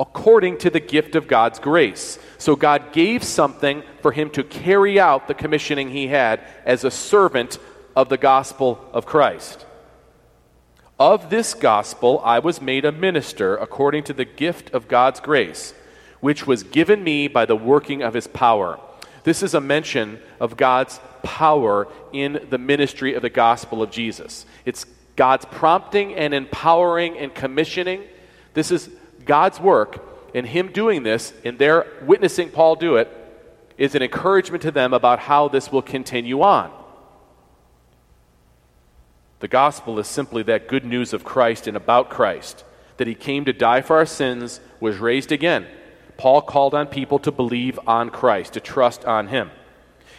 according 0.00 0.58
to 0.58 0.70
the 0.70 0.80
gift 0.80 1.16
of 1.16 1.26
God's 1.26 1.58
grace. 1.58 2.18
So 2.38 2.54
God 2.54 2.92
gave 2.92 3.24
something 3.24 3.82
for 4.00 4.12
him 4.12 4.30
to 4.30 4.44
carry 4.44 5.00
out 5.00 5.26
the 5.26 5.34
commissioning 5.34 5.90
he 5.90 6.06
had 6.06 6.40
as 6.64 6.84
a 6.84 6.90
servant 6.90 7.58
of 7.98 8.08
the 8.08 8.16
gospel 8.16 8.78
of 8.92 9.06
Christ. 9.06 9.66
Of 11.00 11.30
this 11.30 11.52
gospel 11.52 12.22
I 12.24 12.38
was 12.38 12.62
made 12.62 12.84
a 12.84 12.92
minister 12.92 13.56
according 13.56 14.04
to 14.04 14.12
the 14.12 14.24
gift 14.24 14.70
of 14.70 14.86
God's 14.86 15.18
grace, 15.18 15.74
which 16.20 16.46
was 16.46 16.62
given 16.62 17.02
me 17.02 17.26
by 17.26 17.44
the 17.44 17.56
working 17.56 18.02
of 18.02 18.14
his 18.14 18.28
power. 18.28 18.78
This 19.24 19.42
is 19.42 19.52
a 19.52 19.60
mention 19.60 20.20
of 20.38 20.56
God's 20.56 21.00
power 21.24 21.88
in 22.12 22.46
the 22.50 22.56
ministry 22.56 23.14
of 23.14 23.22
the 23.22 23.30
gospel 23.30 23.82
of 23.82 23.90
Jesus. 23.90 24.46
It's 24.64 24.86
God's 25.16 25.46
prompting 25.46 26.14
and 26.14 26.32
empowering 26.32 27.18
and 27.18 27.34
commissioning. 27.34 28.04
This 28.54 28.70
is 28.70 28.88
God's 29.24 29.58
work, 29.58 30.30
and 30.36 30.46
Him 30.46 30.70
doing 30.70 31.02
this, 31.02 31.32
and 31.44 31.58
their 31.58 31.84
witnessing 32.02 32.50
Paul 32.50 32.76
do 32.76 32.94
it, 32.94 33.08
is 33.76 33.96
an 33.96 34.02
encouragement 34.02 34.62
to 34.62 34.70
them 34.70 34.92
about 34.94 35.18
how 35.18 35.48
this 35.48 35.72
will 35.72 35.82
continue 35.82 36.42
on. 36.42 36.77
The 39.40 39.48
gospel 39.48 39.98
is 39.98 40.08
simply 40.08 40.42
that 40.44 40.68
good 40.68 40.84
news 40.84 41.12
of 41.12 41.24
Christ 41.24 41.66
and 41.66 41.76
about 41.76 42.10
Christ, 42.10 42.64
that 42.96 43.06
he 43.06 43.14
came 43.14 43.44
to 43.44 43.52
die 43.52 43.82
for 43.82 43.96
our 43.96 44.06
sins, 44.06 44.60
was 44.80 44.98
raised 44.98 45.30
again. 45.30 45.66
Paul 46.16 46.42
called 46.42 46.74
on 46.74 46.88
people 46.88 47.20
to 47.20 47.30
believe 47.30 47.78
on 47.86 48.10
Christ, 48.10 48.54
to 48.54 48.60
trust 48.60 49.04
on 49.04 49.28
him. 49.28 49.50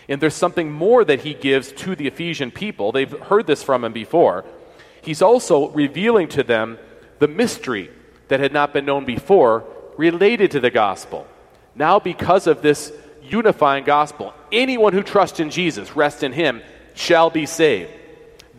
And 0.07 0.21
there's 0.21 0.33
something 0.33 0.71
more 0.71 1.03
that 1.03 1.21
he 1.21 1.33
gives 1.33 1.71
to 1.73 1.95
the 1.95 2.07
Ephesian 2.07 2.49
people. 2.49 2.91
They've 2.91 3.11
heard 3.11 3.45
this 3.45 3.61
from 3.61 3.83
him 3.83 3.91
before. 3.91 4.45
He's 5.01 5.21
also 5.21 5.69
revealing 5.69 6.29
to 6.29 6.43
them 6.43 6.79
the 7.19 7.27
mystery 7.27 7.91
that 8.29 8.39
had 8.39 8.53
not 8.53 8.73
been 8.73 8.85
known 8.85 9.05
before 9.05 9.65
related 9.97 10.51
to 10.51 10.61
the 10.61 10.71
gospel. 10.71 11.27
Now, 11.75 11.99
because 11.99 12.47
of 12.47 12.61
this 12.61 12.93
unifying 13.21 13.83
gospel, 13.83 14.33
anyone 14.51 14.93
who 14.93 15.03
trusts 15.03 15.41
in 15.41 15.49
Jesus, 15.49 15.95
rests 15.95 16.23
in 16.23 16.31
him, 16.31 16.61
shall 16.95 17.29
be 17.29 17.45
saved. 17.45 17.91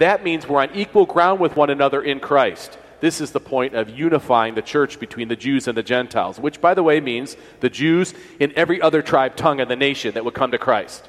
That 0.00 0.24
means 0.24 0.48
we're 0.48 0.62
on 0.62 0.74
equal 0.74 1.04
ground 1.04 1.40
with 1.40 1.56
one 1.56 1.68
another 1.68 2.00
in 2.00 2.20
Christ. 2.20 2.78
This 3.00 3.20
is 3.20 3.32
the 3.32 3.40
point 3.40 3.74
of 3.74 3.90
unifying 3.90 4.54
the 4.54 4.62
church 4.62 4.98
between 4.98 5.28
the 5.28 5.36
Jews 5.36 5.68
and 5.68 5.76
the 5.76 5.82
Gentiles, 5.82 6.40
which, 6.40 6.58
by 6.58 6.72
the 6.72 6.82
way, 6.82 7.00
means 7.00 7.36
the 7.60 7.68
Jews 7.68 8.14
in 8.38 8.50
every 8.56 8.80
other 8.80 9.02
tribe, 9.02 9.36
tongue, 9.36 9.60
and 9.60 9.70
the 9.70 9.76
nation 9.76 10.14
that 10.14 10.24
would 10.24 10.32
come 10.32 10.52
to 10.52 10.58
Christ. 10.58 11.06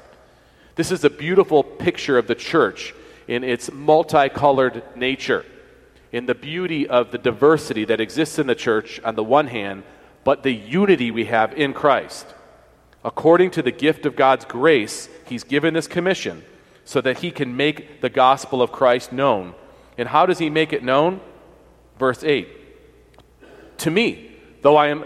This 0.74 0.90
is 0.90 1.04
a 1.04 1.10
beautiful 1.10 1.64
picture 1.64 2.18
of 2.18 2.26
the 2.26 2.34
church 2.34 2.94
in 3.26 3.44
its 3.44 3.72
multicolored 3.72 4.82
nature, 4.94 5.46
in 6.12 6.26
the 6.26 6.34
beauty 6.34 6.86
of 6.86 7.12
the 7.12 7.18
diversity 7.18 7.86
that 7.86 8.00
exists 8.00 8.38
in 8.38 8.46
the 8.46 8.54
church 8.54 9.00
on 9.04 9.14
the 9.14 9.24
one 9.24 9.46
hand, 9.46 9.84
but 10.22 10.42
the 10.42 10.52
unity 10.52 11.10
we 11.10 11.24
have 11.24 11.54
in 11.54 11.72
Christ. 11.72 12.26
According 13.02 13.52
to 13.52 13.62
the 13.62 13.72
gift 13.72 14.04
of 14.04 14.16
God's 14.16 14.44
grace, 14.44 15.08
He's 15.26 15.44
given 15.44 15.72
this 15.72 15.86
commission 15.86 16.44
so 16.84 17.00
that 17.00 17.18
he 17.18 17.30
can 17.30 17.56
make 17.56 18.00
the 18.00 18.10
gospel 18.10 18.62
of 18.62 18.72
Christ 18.72 19.12
known. 19.12 19.54
And 19.96 20.08
how 20.08 20.26
does 20.26 20.38
he 20.38 20.50
make 20.50 20.72
it 20.72 20.82
known? 20.82 21.20
Verse 21.98 22.24
8 22.24 22.48
To 23.78 23.90
me, 23.90 24.32
though 24.62 24.76
I 24.76 24.88
am 24.88 25.04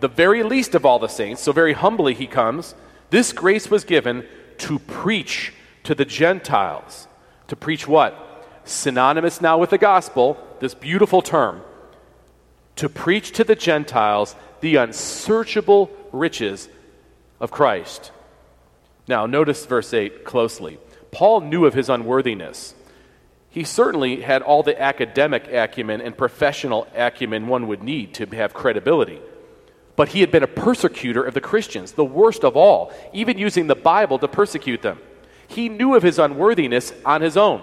the 0.00 0.08
very 0.08 0.42
least 0.42 0.74
of 0.74 0.84
all 0.84 0.98
the 0.98 1.08
saints, 1.08 1.42
so 1.42 1.52
very 1.52 1.72
humbly 1.72 2.14
he 2.14 2.26
comes, 2.26 2.74
this 3.10 3.32
grace 3.32 3.70
was 3.70 3.84
given 3.84 4.26
to 4.58 4.78
preach 4.78 5.52
to 5.84 5.94
the 5.94 6.04
Gentiles. 6.04 7.08
To 7.48 7.56
preach 7.56 7.86
what? 7.86 8.22
Synonymous 8.64 9.40
now 9.40 9.58
with 9.58 9.70
the 9.70 9.78
gospel, 9.78 10.38
this 10.60 10.74
beautiful 10.74 11.22
term. 11.22 11.62
To 12.76 12.88
preach 12.88 13.32
to 13.32 13.44
the 13.44 13.54
Gentiles 13.54 14.34
the 14.60 14.76
unsearchable 14.76 15.90
riches 16.12 16.68
of 17.40 17.50
Christ. 17.50 18.10
Now, 19.08 19.26
notice 19.26 19.64
verse 19.66 19.94
8 19.94 20.24
closely. 20.24 20.78
Paul 21.16 21.40
knew 21.40 21.64
of 21.64 21.72
his 21.72 21.88
unworthiness. 21.88 22.74
He 23.48 23.64
certainly 23.64 24.20
had 24.20 24.42
all 24.42 24.62
the 24.62 24.78
academic 24.78 25.50
acumen 25.50 26.02
and 26.02 26.14
professional 26.14 26.86
acumen 26.94 27.46
one 27.46 27.68
would 27.68 27.82
need 27.82 28.12
to 28.16 28.26
have 28.36 28.52
credibility. 28.52 29.22
But 29.96 30.08
he 30.08 30.20
had 30.20 30.30
been 30.30 30.42
a 30.42 30.46
persecutor 30.46 31.22
of 31.22 31.32
the 31.32 31.40
Christians, 31.40 31.92
the 31.92 32.04
worst 32.04 32.44
of 32.44 32.54
all, 32.54 32.92
even 33.14 33.38
using 33.38 33.66
the 33.66 33.74
Bible 33.74 34.18
to 34.18 34.28
persecute 34.28 34.82
them. 34.82 34.98
He 35.48 35.70
knew 35.70 35.94
of 35.94 36.02
his 36.02 36.18
unworthiness 36.18 36.92
on 37.02 37.22
his 37.22 37.38
own. 37.38 37.62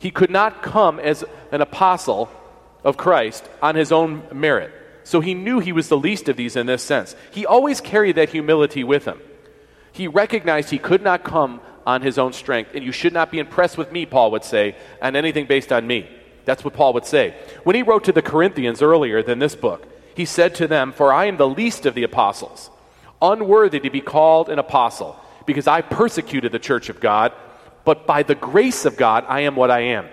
He 0.00 0.10
could 0.10 0.30
not 0.30 0.60
come 0.60 0.98
as 0.98 1.22
an 1.52 1.60
apostle 1.60 2.32
of 2.82 2.96
Christ 2.96 3.48
on 3.62 3.76
his 3.76 3.92
own 3.92 4.24
merit. 4.32 4.72
So 5.04 5.20
he 5.20 5.34
knew 5.34 5.60
he 5.60 5.70
was 5.70 5.88
the 5.88 5.96
least 5.96 6.28
of 6.28 6.36
these 6.36 6.56
in 6.56 6.66
this 6.66 6.82
sense. 6.82 7.14
He 7.30 7.46
always 7.46 7.80
carried 7.80 8.16
that 8.16 8.30
humility 8.30 8.82
with 8.82 9.04
him. 9.04 9.20
He 9.92 10.08
recognized 10.08 10.70
he 10.70 10.78
could 10.78 11.02
not 11.02 11.22
come 11.22 11.60
on 11.86 12.02
his 12.02 12.18
own 12.18 12.32
strength. 12.32 12.70
And 12.74 12.84
you 12.84 12.92
should 12.92 13.12
not 13.12 13.30
be 13.30 13.38
impressed 13.38 13.78
with 13.78 13.92
me, 13.92 14.06
Paul 14.06 14.30
would 14.32 14.44
say, 14.44 14.76
on 15.00 15.16
anything 15.16 15.46
based 15.46 15.72
on 15.72 15.86
me. 15.86 16.08
That's 16.44 16.64
what 16.64 16.74
Paul 16.74 16.92
would 16.94 17.06
say. 17.06 17.34
When 17.64 17.76
he 17.76 17.82
wrote 17.82 18.04
to 18.04 18.12
the 18.12 18.22
Corinthians 18.22 18.82
earlier 18.82 19.22
than 19.22 19.38
this 19.38 19.54
book, 19.54 19.86
he 20.14 20.24
said 20.24 20.54
to 20.56 20.66
them, 20.66 20.92
For 20.92 21.12
I 21.12 21.26
am 21.26 21.36
the 21.36 21.48
least 21.48 21.86
of 21.86 21.94
the 21.94 22.02
apostles, 22.02 22.70
unworthy 23.20 23.80
to 23.80 23.90
be 23.90 24.00
called 24.00 24.48
an 24.48 24.58
apostle, 24.58 25.18
because 25.46 25.66
I 25.66 25.80
persecuted 25.80 26.52
the 26.52 26.58
church 26.58 26.88
of 26.88 27.00
God, 27.00 27.32
but 27.84 28.06
by 28.06 28.22
the 28.22 28.34
grace 28.34 28.84
of 28.84 28.96
God, 28.96 29.24
I 29.28 29.40
am 29.40 29.56
what 29.56 29.70
I 29.70 29.80
am. 29.80 30.08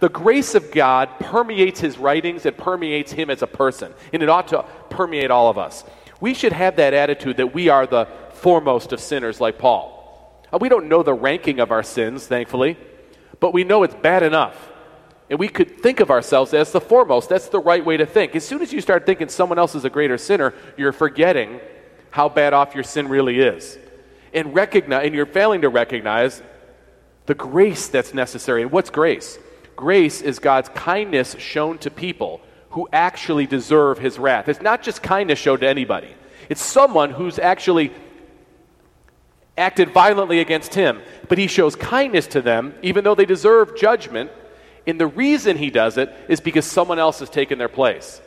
The 0.00 0.08
grace 0.08 0.56
of 0.56 0.72
God 0.72 1.08
permeates 1.20 1.78
his 1.78 1.98
writings, 1.98 2.44
it 2.44 2.56
permeates 2.56 3.12
him 3.12 3.30
as 3.30 3.42
a 3.42 3.46
person, 3.46 3.92
and 4.12 4.22
it 4.22 4.28
ought 4.28 4.48
to 4.48 4.64
permeate 4.90 5.30
all 5.30 5.48
of 5.48 5.58
us. 5.58 5.84
We 6.20 6.34
should 6.34 6.52
have 6.52 6.76
that 6.76 6.94
attitude 6.94 7.36
that 7.36 7.54
we 7.54 7.68
are 7.68 7.86
the 7.86 8.08
foremost 8.34 8.92
of 8.92 9.00
sinners, 9.00 9.40
like 9.40 9.58
Paul. 9.58 9.91
Uh, 10.52 10.58
we 10.60 10.68
don't 10.68 10.88
know 10.88 11.02
the 11.02 11.14
ranking 11.14 11.60
of 11.60 11.70
our 11.70 11.82
sins, 11.82 12.26
thankfully, 12.26 12.76
but 13.40 13.52
we 13.52 13.64
know 13.64 13.82
it's 13.82 13.94
bad 13.94 14.22
enough. 14.22 14.70
And 15.30 15.38
we 15.38 15.48
could 15.48 15.80
think 15.80 16.00
of 16.00 16.10
ourselves 16.10 16.52
as 16.52 16.72
the 16.72 16.80
foremost. 16.80 17.28
That's 17.30 17.48
the 17.48 17.58
right 17.58 17.84
way 17.84 17.96
to 17.96 18.04
think. 18.04 18.36
As 18.36 18.46
soon 18.46 18.60
as 18.60 18.72
you 18.72 18.80
start 18.80 19.06
thinking 19.06 19.28
someone 19.28 19.58
else 19.58 19.74
is 19.74 19.84
a 19.84 19.90
greater 19.90 20.18
sinner, 20.18 20.52
you're 20.76 20.92
forgetting 20.92 21.58
how 22.10 22.28
bad 22.28 22.52
off 22.52 22.74
your 22.74 22.84
sin 22.84 23.08
really 23.08 23.40
is. 23.40 23.78
And 24.34 24.54
recognize 24.54 25.06
and 25.06 25.14
you're 25.14 25.26
failing 25.26 25.62
to 25.62 25.70
recognize 25.70 26.42
the 27.26 27.34
grace 27.34 27.88
that's 27.88 28.12
necessary. 28.12 28.62
And 28.62 28.70
what's 28.70 28.90
grace? 28.90 29.38
Grace 29.74 30.20
is 30.20 30.38
God's 30.38 30.68
kindness 30.70 31.34
shown 31.38 31.78
to 31.78 31.90
people 31.90 32.42
who 32.70 32.88
actually 32.92 33.46
deserve 33.46 33.98
his 33.98 34.18
wrath. 34.18 34.48
It's 34.48 34.60
not 34.60 34.82
just 34.82 35.02
kindness 35.02 35.38
shown 35.38 35.60
to 35.60 35.68
anybody. 35.68 36.14
It's 36.48 36.62
someone 36.62 37.10
who's 37.10 37.38
actually 37.38 37.92
acted 39.62 39.90
violently 39.90 40.40
against 40.40 40.74
him, 40.74 41.00
but 41.28 41.38
he 41.38 41.46
shows 41.46 41.76
kindness 41.76 42.26
to 42.26 42.42
them, 42.42 42.74
even 42.82 43.04
though 43.04 43.14
they 43.14 43.24
deserve 43.24 43.76
judgment. 43.76 44.30
And 44.86 45.00
the 45.00 45.06
reason 45.06 45.56
he 45.56 45.70
does 45.70 45.96
it 45.96 46.12
is 46.28 46.40
because 46.40 46.66
someone 46.66 46.98
else 46.98 47.20
has 47.20 47.30
taken 47.30 47.58
their 47.58 47.68
place. 47.68 48.20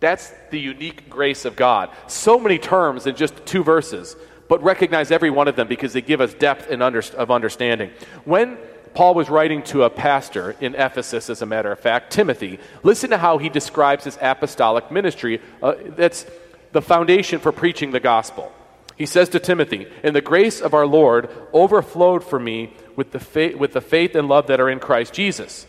That's 0.00 0.32
the 0.50 0.58
unique 0.58 1.08
grace 1.08 1.44
of 1.44 1.54
God. 1.54 1.90
So 2.08 2.40
many 2.40 2.58
terms 2.58 3.06
in 3.06 3.14
just 3.14 3.34
two 3.46 3.62
verses, 3.62 4.16
but 4.48 4.62
recognize 4.62 5.10
every 5.12 5.30
one 5.30 5.46
of 5.46 5.54
them 5.54 5.68
because 5.68 5.92
they 5.92 6.00
give 6.00 6.20
us 6.20 6.34
depth 6.34 6.70
and 6.70 6.82
under, 6.82 7.02
of 7.16 7.30
understanding. 7.30 7.90
When 8.24 8.56
Paul 8.94 9.14
was 9.14 9.30
writing 9.30 9.62
to 9.64 9.84
a 9.84 9.90
pastor 9.90 10.56
in 10.60 10.74
Ephesus, 10.74 11.30
as 11.30 11.42
a 11.42 11.46
matter 11.46 11.70
of 11.70 11.78
fact, 11.78 12.12
Timothy, 12.12 12.58
listen 12.82 13.10
to 13.10 13.18
how 13.18 13.38
he 13.38 13.48
describes 13.48 14.04
his 14.04 14.18
apostolic 14.20 14.90
ministry. 14.90 15.40
Uh, 15.62 15.74
that's 15.96 16.26
the 16.72 16.82
foundation 16.82 17.38
for 17.38 17.52
preaching 17.52 17.90
the 17.90 18.00
gospel. 18.00 18.50
He 18.96 19.06
says 19.06 19.28
to 19.30 19.40
Timothy, 19.40 19.86
And 20.02 20.14
the 20.14 20.20
grace 20.20 20.60
of 20.60 20.74
our 20.74 20.86
Lord 20.86 21.30
overflowed 21.52 22.24
for 22.24 22.38
me 22.38 22.74
with 22.96 23.12
the, 23.12 23.20
faith, 23.20 23.56
with 23.56 23.72
the 23.72 23.80
faith 23.80 24.14
and 24.14 24.28
love 24.28 24.46
that 24.46 24.60
are 24.60 24.70
in 24.70 24.80
Christ 24.80 25.12
Jesus. 25.12 25.66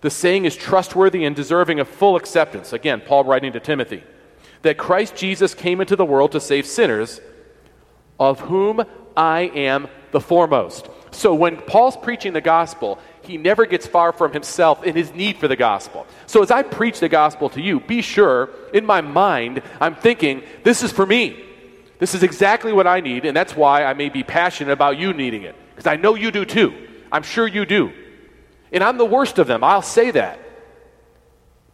The 0.00 0.10
saying 0.10 0.44
is 0.44 0.56
trustworthy 0.56 1.24
and 1.24 1.34
deserving 1.34 1.80
of 1.80 1.88
full 1.88 2.16
acceptance. 2.16 2.72
Again, 2.72 3.00
Paul 3.00 3.24
writing 3.24 3.52
to 3.52 3.60
Timothy, 3.60 4.02
that 4.62 4.76
Christ 4.76 5.16
Jesus 5.16 5.54
came 5.54 5.80
into 5.80 5.96
the 5.96 6.04
world 6.04 6.32
to 6.32 6.40
save 6.40 6.66
sinners, 6.66 7.20
of 8.18 8.40
whom 8.40 8.84
I 9.16 9.42
am 9.54 9.88
the 10.12 10.20
foremost. 10.20 10.88
So 11.10 11.34
when 11.34 11.56
Paul's 11.56 11.96
preaching 11.96 12.32
the 12.32 12.40
gospel, 12.40 12.98
he 13.22 13.36
never 13.36 13.66
gets 13.66 13.86
far 13.86 14.12
from 14.12 14.32
himself 14.32 14.82
in 14.84 14.96
his 14.96 15.14
need 15.14 15.38
for 15.38 15.48
the 15.48 15.56
gospel. 15.56 16.06
So 16.26 16.42
as 16.42 16.50
I 16.50 16.62
preach 16.62 17.00
the 17.00 17.08
gospel 17.08 17.48
to 17.50 17.60
you, 17.60 17.80
be 17.80 18.02
sure 18.02 18.50
in 18.72 18.84
my 18.84 19.00
mind, 19.00 19.62
I'm 19.80 19.94
thinking, 19.94 20.42
this 20.64 20.82
is 20.82 20.92
for 20.92 21.06
me. 21.06 21.43
This 22.04 22.14
is 22.14 22.22
exactly 22.22 22.70
what 22.70 22.86
I 22.86 23.00
need, 23.00 23.24
and 23.24 23.34
that's 23.34 23.56
why 23.56 23.82
I 23.82 23.94
may 23.94 24.10
be 24.10 24.22
passionate 24.22 24.72
about 24.72 24.98
you 24.98 25.14
needing 25.14 25.44
it. 25.44 25.56
Because 25.70 25.86
I 25.86 25.96
know 25.96 26.14
you 26.14 26.30
do 26.30 26.44
too. 26.44 26.74
I'm 27.10 27.22
sure 27.22 27.48
you 27.48 27.64
do. 27.64 27.94
And 28.72 28.84
I'm 28.84 28.98
the 28.98 29.06
worst 29.06 29.38
of 29.38 29.46
them. 29.46 29.64
I'll 29.64 29.80
say 29.80 30.10
that. 30.10 30.38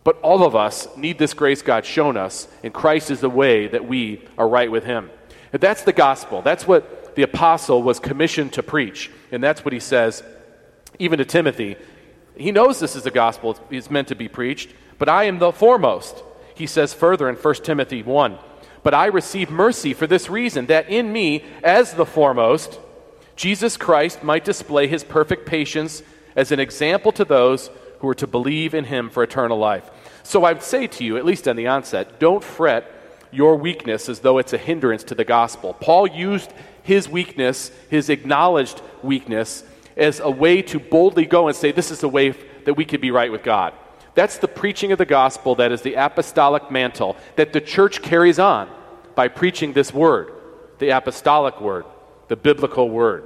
But 0.04 0.20
all 0.20 0.44
of 0.44 0.54
us 0.54 0.86
need 0.96 1.18
this 1.18 1.34
grace 1.34 1.62
God's 1.62 1.88
shown 1.88 2.16
us, 2.16 2.46
and 2.62 2.72
Christ 2.72 3.10
is 3.10 3.18
the 3.18 3.28
way 3.28 3.66
that 3.66 3.88
we 3.88 4.24
are 4.38 4.48
right 4.48 4.70
with 4.70 4.84
Him. 4.84 5.10
And 5.52 5.60
that's 5.60 5.82
the 5.82 5.92
gospel. 5.92 6.42
That's 6.42 6.64
what 6.64 7.16
the 7.16 7.22
apostle 7.22 7.82
was 7.82 7.98
commissioned 7.98 8.52
to 8.52 8.62
preach. 8.62 9.10
And 9.32 9.42
that's 9.42 9.64
what 9.64 9.72
he 9.72 9.80
says, 9.80 10.22
even 11.00 11.18
to 11.18 11.24
Timothy. 11.24 11.74
He 12.36 12.52
knows 12.52 12.78
this 12.78 12.94
is 12.94 13.02
the 13.02 13.10
gospel, 13.10 13.58
it's 13.68 13.90
meant 13.90 14.06
to 14.06 14.14
be 14.14 14.28
preached, 14.28 14.72
but 14.96 15.08
I 15.08 15.24
am 15.24 15.40
the 15.40 15.50
foremost. 15.50 16.22
He 16.54 16.68
says 16.68 16.94
further 16.94 17.28
in 17.28 17.34
1 17.34 17.54
Timothy 17.64 18.04
1 18.04 18.38
But 18.82 18.94
I 18.94 19.06
receive 19.06 19.50
mercy 19.50 19.92
for 19.92 20.06
this 20.06 20.30
reason, 20.30 20.66
that 20.66 20.88
in 20.88 21.12
me, 21.12 21.44
as 21.62 21.94
the 21.94 22.06
foremost, 22.06 22.78
Jesus 23.36 23.76
Christ 23.76 24.22
might 24.22 24.44
display 24.44 24.86
his 24.86 25.04
perfect 25.04 25.46
patience 25.46 26.02
as 26.36 26.52
an 26.52 26.60
example 26.60 27.12
to 27.12 27.24
those 27.24 27.70
who 28.00 28.08
are 28.08 28.14
to 28.14 28.26
believe 28.26 28.74
in 28.74 28.84
him 28.84 29.10
for 29.10 29.22
eternal 29.22 29.58
life. 29.58 29.90
So 30.22 30.44
I 30.44 30.52
would 30.52 30.62
say 30.62 30.86
to 30.86 31.04
you, 31.04 31.16
at 31.16 31.24
least 31.24 31.46
on 31.46 31.56
the 31.56 31.66
onset, 31.66 32.18
don't 32.18 32.44
fret 32.44 32.90
your 33.30 33.56
weakness 33.56 34.08
as 34.08 34.20
though 34.20 34.38
it's 34.38 34.52
a 34.52 34.58
hindrance 34.58 35.04
to 35.04 35.14
the 35.14 35.24
gospel. 35.24 35.74
Paul 35.74 36.06
used 36.06 36.52
his 36.82 37.08
weakness, 37.08 37.70
his 37.90 38.10
acknowledged 38.10 38.80
weakness, 39.02 39.64
as 39.96 40.20
a 40.20 40.30
way 40.30 40.62
to 40.62 40.80
boldly 40.80 41.26
go 41.26 41.48
and 41.48 41.56
say, 41.56 41.72
This 41.72 41.90
is 41.90 42.00
the 42.00 42.08
way 42.08 42.30
that 42.64 42.74
we 42.74 42.84
could 42.84 43.00
be 43.00 43.10
right 43.10 43.30
with 43.30 43.42
God. 43.42 43.74
That's 44.14 44.38
the 44.38 44.48
preaching 44.48 44.92
of 44.92 44.98
the 44.98 45.06
gospel 45.06 45.54
that 45.56 45.72
is 45.72 45.82
the 45.82 45.94
apostolic 45.94 46.70
mantle 46.70 47.16
that 47.36 47.52
the 47.52 47.60
church 47.60 48.02
carries 48.02 48.38
on 48.38 48.68
by 49.14 49.28
preaching 49.28 49.72
this 49.72 49.92
word, 49.92 50.32
the 50.78 50.90
apostolic 50.90 51.60
word, 51.60 51.84
the 52.28 52.36
biblical 52.36 52.90
word. 52.90 53.24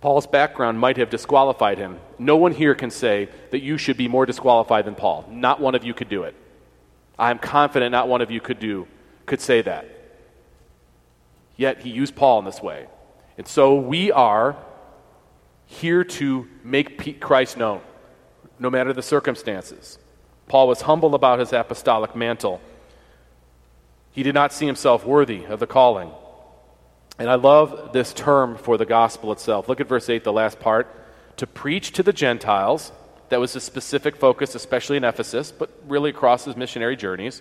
Paul's 0.00 0.26
background 0.26 0.78
might 0.78 0.96
have 0.96 1.10
disqualified 1.10 1.78
him. 1.78 1.98
No 2.18 2.36
one 2.36 2.52
here 2.52 2.74
can 2.74 2.90
say 2.90 3.28
that 3.50 3.62
you 3.62 3.78
should 3.78 3.96
be 3.96 4.08
more 4.08 4.26
disqualified 4.26 4.84
than 4.84 4.94
Paul. 4.94 5.24
Not 5.30 5.60
one 5.60 5.74
of 5.74 5.84
you 5.84 5.94
could 5.94 6.08
do 6.08 6.24
it. 6.24 6.34
I'm 7.18 7.38
confident 7.38 7.92
not 7.92 8.08
one 8.08 8.20
of 8.20 8.30
you 8.30 8.40
could 8.40 8.58
do 8.58 8.88
could 9.26 9.40
say 9.40 9.62
that. 9.62 9.88
Yet 11.56 11.80
he 11.80 11.90
used 11.90 12.16
Paul 12.16 12.40
in 12.40 12.44
this 12.44 12.60
way. 12.60 12.86
And 13.38 13.46
so 13.46 13.76
we 13.76 14.10
are 14.10 14.56
here 15.66 16.04
to 16.04 16.48
make 16.62 17.20
Christ 17.20 17.56
known, 17.56 17.80
no 18.58 18.70
matter 18.70 18.92
the 18.92 19.02
circumstances. 19.02 19.98
Paul 20.48 20.68
was 20.68 20.82
humble 20.82 21.14
about 21.14 21.38
his 21.38 21.52
apostolic 21.52 22.14
mantle. 22.14 22.60
He 24.12 24.22
did 24.22 24.34
not 24.34 24.52
see 24.52 24.66
himself 24.66 25.06
worthy 25.06 25.44
of 25.44 25.60
the 25.60 25.66
calling. 25.66 26.10
And 27.18 27.30
I 27.30 27.36
love 27.36 27.92
this 27.92 28.12
term 28.12 28.56
for 28.56 28.76
the 28.76 28.86
gospel 28.86 29.32
itself. 29.32 29.68
Look 29.68 29.80
at 29.80 29.88
verse 29.88 30.08
8, 30.08 30.24
the 30.24 30.32
last 30.32 30.60
part. 30.60 30.88
To 31.38 31.46
preach 31.46 31.92
to 31.92 32.02
the 32.02 32.12
Gentiles, 32.12 32.92
that 33.28 33.40
was 33.40 33.56
a 33.56 33.60
specific 33.60 34.16
focus, 34.16 34.54
especially 34.54 34.96
in 34.96 35.04
Ephesus, 35.04 35.52
but 35.52 35.70
really 35.86 36.10
across 36.10 36.44
his 36.44 36.56
missionary 36.56 36.96
journeys. 36.96 37.40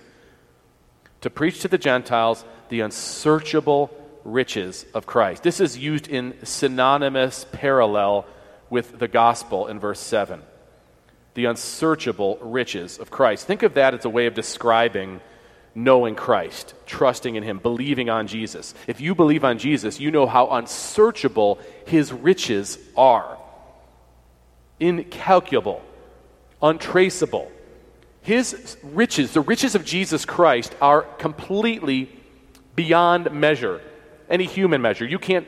To 1.22 1.30
preach 1.30 1.62
to 1.62 1.68
the 1.68 1.77
Gentiles 1.77 2.46
the 2.70 2.82
unsearchable 2.82 3.91
riches 4.24 4.86
of 4.94 5.06
Christ. 5.06 5.44
This 5.44 5.60
is 5.60 5.77
used 5.77 6.08
in 6.08 6.36
synonymous 6.44 7.46
parallel 7.51 8.25
with 8.70 9.00
the 9.00 9.08
gospel 9.08 9.68
in 9.68 9.80
verse 9.80 10.00
7. 10.00 10.41
The 11.34 11.46
unsearchable 11.46 12.38
riches 12.42 13.00
of 13.00 13.10
Christ. 13.10 13.48
Think 13.48 13.64
of 13.64 13.76
that 13.76 13.94
as 13.94 14.06
a 14.06 14.10
way 14.10 14.26
of 14.26 14.34
describing 14.34 15.22
knowing 15.74 16.16
Christ, 16.16 16.74
trusting 16.86 17.36
in 17.36 17.44
Him, 17.44 17.60
believing 17.60 18.10
on 18.10 18.27
Jesus. 18.27 18.74
If 18.88 19.00
you 19.00 19.16
believe 19.16 19.46
on 19.46 19.58
Jesus, 19.58 20.00
you 20.00 20.12
know 20.12 20.25
how 20.25 20.50
unsearchable 20.50 21.60
His 21.86 22.12
riches 22.12 22.77
are 22.98 23.38
incalculable, 24.82 25.82
untraceable. 26.62 27.50
His 28.24 28.77
riches, 28.84 29.32
the 29.32 29.42
riches 29.42 29.75
of 29.75 29.86
Jesus 29.86 30.25
Christ, 30.25 30.75
are 30.82 31.03
completely 31.03 32.10
beyond 32.75 33.32
measure, 33.32 33.82
any 34.29 34.46
human 34.46 34.82
measure. 34.82 35.05
You 35.05 35.20
can't 35.20 35.48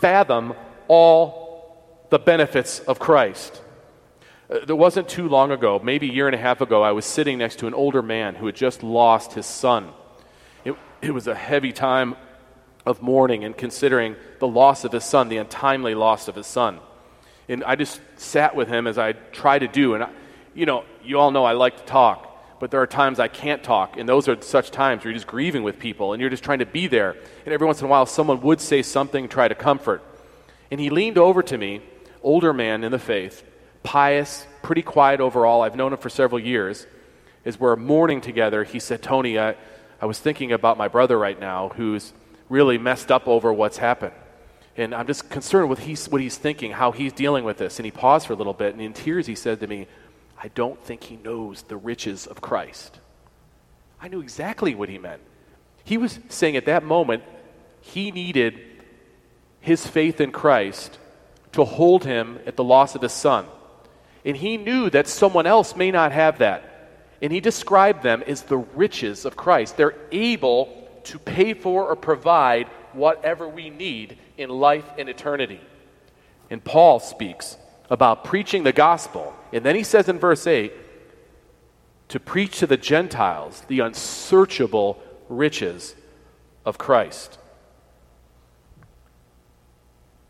fathom 0.00 0.54
all 0.88 1.76
the 2.10 2.18
benefits 2.18 2.80
of 2.80 2.98
Christ. 2.98 3.60
Uh, 4.50 4.64
there 4.66 4.76
wasn't 4.76 5.08
too 5.08 5.28
long 5.28 5.50
ago, 5.50 5.80
maybe 5.82 6.10
a 6.10 6.12
year 6.12 6.26
and 6.26 6.34
a 6.34 6.38
half 6.38 6.60
ago, 6.60 6.82
I 6.82 6.92
was 6.92 7.04
sitting 7.06 7.38
next 7.38 7.60
to 7.60 7.66
an 7.66 7.74
older 7.74 8.02
man 8.02 8.34
who 8.34 8.46
had 8.46 8.54
just 8.54 8.82
lost 8.82 9.32
his 9.32 9.46
son. 9.46 9.90
It, 10.64 10.76
it 11.00 11.12
was 11.12 11.26
a 11.26 11.34
heavy 11.34 11.72
time 11.72 12.16
of 12.84 13.00
mourning 13.00 13.44
and 13.44 13.56
considering 13.56 14.16
the 14.40 14.46
loss 14.46 14.84
of 14.84 14.92
his 14.92 15.04
son, 15.04 15.28
the 15.28 15.38
untimely 15.38 15.94
loss 15.94 16.28
of 16.28 16.34
his 16.34 16.46
son. 16.46 16.80
And 17.48 17.64
I 17.64 17.76
just 17.76 18.00
sat 18.16 18.54
with 18.54 18.68
him 18.68 18.86
as 18.86 18.98
I 18.98 19.12
try 19.12 19.58
to 19.58 19.68
do. 19.68 19.94
And, 19.94 20.04
I, 20.04 20.10
you 20.54 20.66
know, 20.66 20.84
you 21.02 21.18
all 21.18 21.30
know 21.30 21.44
I 21.44 21.52
like 21.52 21.78
to 21.78 21.84
talk, 21.84 22.60
but 22.60 22.70
there 22.70 22.80
are 22.80 22.86
times 22.86 23.18
I 23.18 23.28
can't 23.28 23.62
talk. 23.62 23.96
And 23.96 24.06
those 24.06 24.28
are 24.28 24.40
such 24.42 24.70
times 24.70 25.04
where 25.04 25.10
you're 25.10 25.16
just 25.16 25.26
grieving 25.26 25.62
with 25.62 25.78
people 25.78 26.12
and 26.12 26.20
you're 26.20 26.30
just 26.30 26.44
trying 26.44 26.58
to 26.58 26.66
be 26.66 26.86
there. 26.86 27.16
And 27.46 27.54
every 27.54 27.66
once 27.66 27.80
in 27.80 27.86
a 27.86 27.88
while, 27.88 28.04
someone 28.04 28.42
would 28.42 28.60
say 28.60 28.82
something, 28.82 29.28
try 29.28 29.48
to 29.48 29.54
comfort. 29.54 30.02
And 30.70 30.80
he 30.80 30.90
leaned 30.90 31.16
over 31.16 31.42
to 31.42 31.56
me, 31.56 31.80
older 32.22 32.52
man 32.52 32.84
in 32.84 32.92
the 32.92 32.98
faith, 32.98 33.42
pious, 33.84 34.44
pretty 34.62 34.82
quiet 34.82 35.20
overall. 35.20 35.62
I've 35.62 35.76
known 35.76 35.92
him 35.92 35.98
for 36.00 36.08
several 36.08 36.40
years. 36.40 36.88
As 37.44 37.60
we're 37.60 37.76
mourning 37.76 38.20
together, 38.20 38.64
he 38.64 38.80
said, 38.80 39.02
Tony, 39.02 39.38
I, 39.38 39.54
I 40.00 40.06
was 40.06 40.18
thinking 40.18 40.50
about 40.50 40.76
my 40.76 40.88
brother 40.88 41.16
right 41.16 41.38
now 41.38 41.68
who's 41.68 42.12
really 42.48 42.78
messed 42.78 43.12
up 43.12 43.28
over 43.28 43.52
what's 43.52 43.76
happened. 43.76 44.14
And 44.76 44.92
I'm 44.92 45.06
just 45.06 45.30
concerned 45.30 45.68
with 45.68 45.78
he's, 45.78 46.08
what 46.08 46.20
he's 46.20 46.36
thinking, 46.36 46.72
how 46.72 46.90
he's 46.90 47.12
dealing 47.12 47.44
with 47.44 47.58
this. 47.58 47.78
And 47.78 47.84
he 47.84 47.92
paused 47.92 48.26
for 48.26 48.32
a 48.32 48.36
little 48.36 48.52
bit, 48.52 48.72
and 48.72 48.82
in 48.82 48.92
tears, 48.92 49.26
he 49.26 49.36
said 49.36 49.60
to 49.60 49.66
me, 49.66 49.86
I 50.42 50.48
don't 50.48 50.82
think 50.82 51.04
he 51.04 51.16
knows 51.16 51.62
the 51.62 51.76
riches 51.76 52.26
of 52.26 52.40
Christ. 52.40 52.98
I 54.00 54.08
knew 54.08 54.20
exactly 54.20 54.74
what 54.74 54.88
he 54.88 54.98
meant. 54.98 55.22
He 55.84 55.96
was 55.96 56.18
saying 56.28 56.56
at 56.56 56.66
that 56.66 56.82
moment, 56.82 57.22
he 57.80 58.10
needed 58.10 58.58
his 59.60 59.86
faith 59.86 60.20
in 60.20 60.32
Christ 60.32 60.98
to 61.52 61.64
hold 61.64 62.04
him 62.04 62.40
at 62.46 62.56
the 62.56 62.64
loss 62.64 62.94
of 62.94 63.02
his 63.02 63.12
son. 63.12 63.46
And 64.24 64.36
he 64.36 64.56
knew 64.56 64.90
that 64.90 65.06
someone 65.06 65.46
else 65.46 65.76
may 65.76 65.90
not 65.90 66.12
have 66.12 66.38
that. 66.38 66.90
And 67.20 67.32
he 67.32 67.40
described 67.40 68.02
them 68.02 68.22
as 68.26 68.42
the 68.42 68.56
riches 68.58 69.24
of 69.24 69.36
Christ. 69.36 69.76
They're 69.76 69.96
able 70.12 70.88
to 71.04 71.18
pay 71.18 71.54
for 71.54 71.88
or 71.88 71.96
provide 71.96 72.68
whatever 72.92 73.48
we 73.48 73.70
need 73.70 74.18
in 74.36 74.48
life 74.48 74.86
and 74.98 75.08
eternity. 75.08 75.60
And 76.50 76.62
Paul 76.62 77.00
speaks 77.00 77.56
about 77.90 78.24
preaching 78.24 78.62
the 78.62 78.72
gospel. 78.72 79.34
And 79.52 79.64
then 79.64 79.76
he 79.76 79.84
says 79.84 80.08
in 80.08 80.18
verse 80.18 80.46
8, 80.46 80.72
to 82.08 82.20
preach 82.20 82.58
to 82.58 82.66
the 82.66 82.76
Gentiles 82.76 83.62
the 83.68 83.80
unsearchable 83.80 85.02
riches 85.28 85.94
of 86.64 86.78
Christ. 86.78 87.38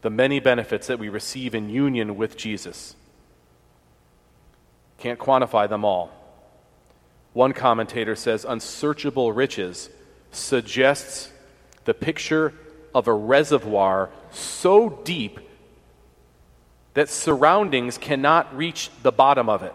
The 0.02 0.10
many 0.10 0.40
benefits 0.40 0.86
that 0.86 0.98
we 0.98 1.08
receive 1.08 1.54
in 1.54 1.68
union 1.68 2.16
with 2.16 2.36
Jesus. 2.36 2.94
Can't 4.98 5.18
quantify 5.18 5.68
them 5.68 5.84
all. 5.84 6.10
One 7.32 7.52
commentator 7.52 8.14
says 8.14 8.44
unsearchable 8.44 9.32
riches 9.32 9.90
suggests 10.30 11.30
the 11.84 11.94
picture 11.94 12.52
of 12.94 13.08
a 13.08 13.12
reservoir 13.12 14.10
so 14.30 14.88
deep 15.04 15.40
that 16.94 17.08
surroundings 17.08 17.98
cannot 17.98 18.56
reach 18.56 18.88
the 19.02 19.12
bottom 19.12 19.48
of 19.48 19.62
it. 19.62 19.74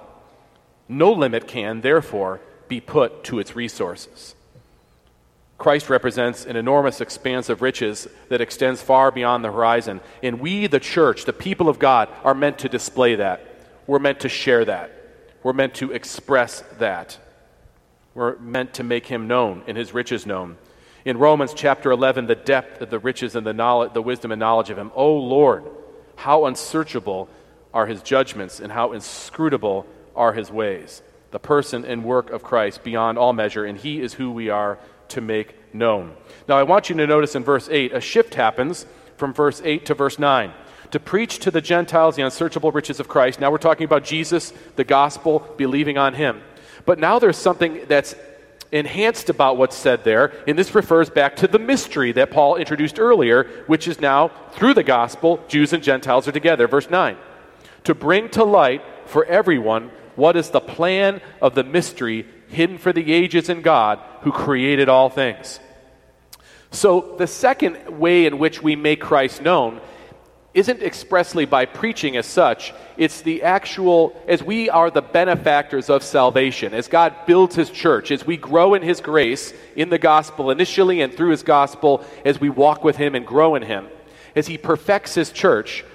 No 0.87 1.11
limit 1.11 1.47
can, 1.47 1.81
therefore, 1.81 2.39
be 2.67 2.79
put 2.79 3.23
to 3.25 3.39
its 3.39 3.55
resources. 3.55 4.35
Christ 5.57 5.89
represents 5.89 6.45
an 6.45 6.55
enormous 6.55 7.01
expanse 7.01 7.49
of 7.49 7.61
riches 7.61 8.07
that 8.29 8.39
extends 8.39 8.81
far 8.81 9.11
beyond 9.11 9.43
the 9.43 9.51
horizon. 9.51 9.99
And 10.23 10.39
we, 10.39 10.67
the 10.67 10.79
church, 10.79 11.25
the 11.25 11.33
people 11.33 11.67
of 11.67 11.77
God, 11.77 12.07
are 12.23 12.33
meant 12.33 12.59
to 12.59 12.69
display 12.69 13.15
that. 13.15 13.43
We're 13.85 13.99
meant 13.99 14.21
to 14.21 14.29
share 14.29 14.63
that. 14.63 14.98
We're 15.43 15.53
meant 15.53 15.75
to 15.75 15.91
express 15.91 16.63
that. 16.79 17.17
We're 18.13 18.37
meant 18.39 18.73
to 18.75 18.83
make 18.83 19.05
him 19.05 19.27
known 19.27 19.63
and 19.67 19.77
his 19.77 19.93
riches 19.93 20.25
known. 20.25 20.57
In 21.05 21.17
Romans 21.17 21.53
chapter 21.53 21.91
11, 21.91 22.27
the 22.27 22.35
depth 22.35 22.81
of 22.81 22.89
the 22.89 22.99
riches 22.99 23.35
and 23.35 23.47
the, 23.47 23.53
knowledge, 23.53 23.93
the 23.93 24.01
wisdom 24.01 24.31
and 24.31 24.39
knowledge 24.39 24.69
of 24.69 24.77
him. 24.77 24.91
Oh 24.95 25.15
Lord, 25.15 25.63
how 26.17 26.45
unsearchable 26.45 27.29
are 27.73 27.87
his 27.87 28.01
judgments 28.01 28.59
and 28.59 28.71
how 28.71 28.91
inscrutable 28.91 29.85
are 30.15 30.33
his 30.33 30.51
ways. 30.51 31.01
The 31.31 31.39
person 31.39 31.85
and 31.85 32.03
work 32.03 32.31
of 32.31 32.43
Christ 32.43 32.83
beyond 32.83 33.17
all 33.17 33.33
measure, 33.33 33.63
and 33.63 33.77
he 33.77 34.01
is 34.01 34.13
who 34.13 34.31
we 34.31 34.49
are 34.49 34.79
to 35.09 35.21
make 35.21 35.55
known. 35.73 36.15
Now, 36.47 36.57
I 36.57 36.63
want 36.63 36.89
you 36.89 36.97
to 36.97 37.07
notice 37.07 37.35
in 37.35 37.43
verse 37.43 37.69
8, 37.69 37.93
a 37.93 38.01
shift 38.01 38.35
happens 38.35 38.85
from 39.15 39.33
verse 39.33 39.61
8 39.63 39.85
to 39.85 39.93
verse 39.93 40.19
9. 40.19 40.51
To 40.91 40.99
preach 40.99 41.39
to 41.39 41.51
the 41.51 41.61
Gentiles 41.61 42.15
the 42.15 42.23
unsearchable 42.23 42.71
riches 42.71 42.99
of 42.99 43.07
Christ. 43.07 43.39
Now 43.39 43.51
we're 43.51 43.57
talking 43.57 43.85
about 43.85 44.03
Jesus, 44.03 44.53
the 44.75 44.83
gospel, 44.83 45.47
believing 45.57 45.97
on 45.97 46.15
him. 46.15 46.41
But 46.85 46.99
now 46.99 47.19
there's 47.19 47.37
something 47.37 47.81
that's 47.87 48.15
enhanced 48.71 49.29
about 49.29 49.57
what's 49.57 49.75
said 49.75 50.03
there, 50.03 50.31
and 50.47 50.57
this 50.57 50.75
refers 50.75 51.09
back 51.09 51.35
to 51.37 51.47
the 51.47 51.59
mystery 51.59 52.11
that 52.13 52.31
Paul 52.31 52.55
introduced 52.55 52.99
earlier, 52.99 53.43
which 53.67 53.87
is 53.87 53.99
now, 53.99 54.29
through 54.53 54.73
the 54.73 54.83
gospel, 54.83 55.43
Jews 55.47 55.73
and 55.73 55.83
Gentiles 55.83 56.27
are 56.27 56.31
together. 56.31 56.67
Verse 56.67 56.89
9. 56.89 57.17
To 57.85 57.95
bring 57.95 58.29
to 58.29 58.43
light 58.43 58.83
for 59.05 59.25
everyone 59.25 59.91
what 60.15 60.35
is 60.35 60.49
the 60.49 60.59
plan 60.59 61.21
of 61.41 61.55
the 61.55 61.63
mystery 61.63 62.27
hidden 62.49 62.77
for 62.77 62.91
the 62.91 63.13
ages 63.13 63.49
in 63.49 63.61
God 63.61 63.99
who 64.21 64.31
created 64.31 64.89
all 64.89 65.09
things. 65.09 65.59
So, 66.71 67.15
the 67.17 67.27
second 67.27 67.99
way 67.99 68.25
in 68.25 68.37
which 68.37 68.61
we 68.61 68.75
make 68.75 69.01
Christ 69.01 69.41
known 69.41 69.81
isn't 70.53 70.81
expressly 70.81 71.45
by 71.45 71.65
preaching 71.65 72.17
as 72.17 72.25
such. 72.25 72.73
It's 72.97 73.21
the 73.21 73.43
actual, 73.43 74.19
as 74.27 74.41
we 74.41 74.69
are 74.69 74.89
the 74.89 75.01
benefactors 75.01 75.89
of 75.89 76.03
salvation, 76.03 76.73
as 76.73 76.87
God 76.87 77.13
builds 77.27 77.55
His 77.55 77.69
church, 77.69 78.09
as 78.11 78.25
we 78.25 78.35
grow 78.35 78.73
in 78.73 78.81
His 78.81 78.99
grace 78.99 79.53
in 79.75 79.89
the 79.89 79.99
gospel 79.99 80.49
initially 80.49 81.01
and 81.01 81.13
through 81.13 81.29
His 81.29 81.43
gospel, 81.43 82.03
as 82.25 82.41
we 82.41 82.49
walk 82.49 82.83
with 82.83 82.97
Him 82.97 83.13
and 83.13 83.27
grow 83.27 83.55
in 83.55 83.61
Him, 83.61 83.87
as 84.35 84.47
He 84.47 84.57
perfects 84.57 85.13
His 85.13 85.31
church, 85.31 85.85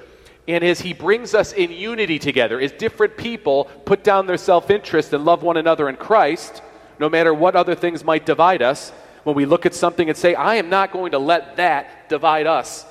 and 0.46 0.62
as 0.62 0.80
He 0.80 0.92
brings 0.92 1.34
us 1.34 1.52
in 1.52 1.72
unity 1.72 2.20
together, 2.20 2.60
as 2.60 2.70
different 2.70 3.16
people 3.16 3.64
put 3.84 4.04
down 4.04 4.26
their 4.26 4.36
self 4.36 4.70
interest 4.70 5.12
and 5.12 5.24
love 5.24 5.42
one 5.42 5.56
another 5.56 5.88
in 5.88 5.96
Christ, 5.96 6.62
no 7.00 7.08
matter 7.08 7.34
what 7.34 7.56
other 7.56 7.74
things 7.74 8.04
might 8.04 8.24
divide 8.24 8.62
us, 8.62 8.90
when 9.24 9.34
we 9.34 9.46
look 9.46 9.66
at 9.66 9.74
something 9.74 10.08
and 10.08 10.16
say, 10.16 10.36
I 10.36 10.56
am 10.56 10.68
not 10.68 10.92
going 10.92 11.10
to 11.10 11.18
let 11.18 11.56
that 11.56 12.08
divide 12.08 12.46
us 12.46 12.86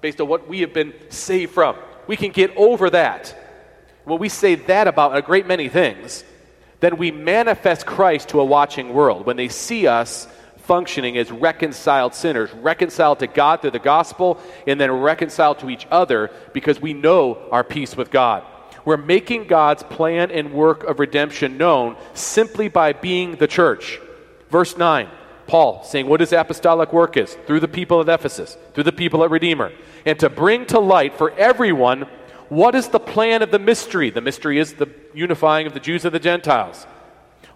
based 0.00 0.20
on 0.20 0.28
what 0.28 0.48
we 0.48 0.60
have 0.60 0.72
been 0.72 0.94
saved 1.08 1.52
from. 1.52 1.76
We 2.06 2.16
can 2.16 2.30
get 2.30 2.56
over 2.56 2.90
that. 2.90 3.36
When 4.04 4.18
we 4.18 4.28
say 4.28 4.54
that 4.54 4.88
about 4.88 5.16
a 5.16 5.22
great 5.22 5.46
many 5.46 5.68
things, 5.68 6.24
then 6.80 6.96
we 6.96 7.10
manifest 7.10 7.86
Christ 7.86 8.30
to 8.30 8.40
a 8.40 8.44
watching 8.44 8.94
world. 8.94 9.26
When 9.26 9.36
they 9.36 9.48
see 9.48 9.86
us 9.86 10.28
functioning 10.58 11.16
as 11.16 11.30
reconciled 11.30 12.14
sinners, 12.14 12.52
reconciled 12.52 13.18
to 13.20 13.26
God 13.26 13.60
through 13.60 13.72
the 13.72 13.78
gospel, 13.78 14.38
and 14.66 14.80
then 14.80 14.90
reconciled 14.92 15.58
to 15.60 15.70
each 15.70 15.86
other 15.90 16.30
because 16.52 16.80
we 16.80 16.92
know 16.92 17.38
our 17.50 17.64
peace 17.64 17.96
with 17.96 18.10
God. 18.10 18.44
We're 18.84 18.96
making 18.96 19.46
God's 19.46 19.82
plan 19.82 20.30
and 20.30 20.52
work 20.52 20.84
of 20.84 21.00
redemption 21.00 21.56
known 21.56 21.96
simply 22.14 22.68
by 22.68 22.92
being 22.92 23.36
the 23.36 23.46
church. 23.46 24.00
Verse 24.50 24.76
9 24.76 25.08
Paul 25.46 25.82
saying 25.84 26.06
what 26.06 26.20
his 26.20 26.32
apostolic 26.32 26.92
work 26.92 27.16
is 27.16 27.34
through 27.46 27.60
the 27.60 27.68
people 27.68 28.00
at 28.02 28.08
Ephesus, 28.08 28.56
through 28.74 28.84
the 28.84 28.92
people 28.92 29.24
at 29.24 29.30
Redeemer, 29.30 29.72
and 30.04 30.18
to 30.20 30.28
bring 30.28 30.66
to 30.66 30.78
light 30.78 31.14
for 31.14 31.30
everyone 31.32 32.06
what 32.48 32.74
is 32.74 32.88
the 32.88 33.00
plan 33.00 33.42
of 33.42 33.50
the 33.50 33.58
mystery. 33.58 34.10
The 34.10 34.20
mystery 34.20 34.58
is 34.58 34.74
the 34.74 34.88
unifying 35.14 35.66
of 35.66 35.74
the 35.74 35.80
Jews 35.80 36.04
and 36.04 36.14
the 36.14 36.20
Gentiles. 36.20 36.86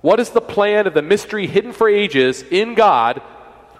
What 0.00 0.20
is 0.20 0.31
the 0.31 0.40
plan 0.40 0.87
of 0.87 0.94
the 0.94 1.02
mystery 1.02 1.46
hidden 1.46 1.72
for 1.72 1.88
ages 1.88 2.42
in 2.42 2.74
God, 2.74 3.22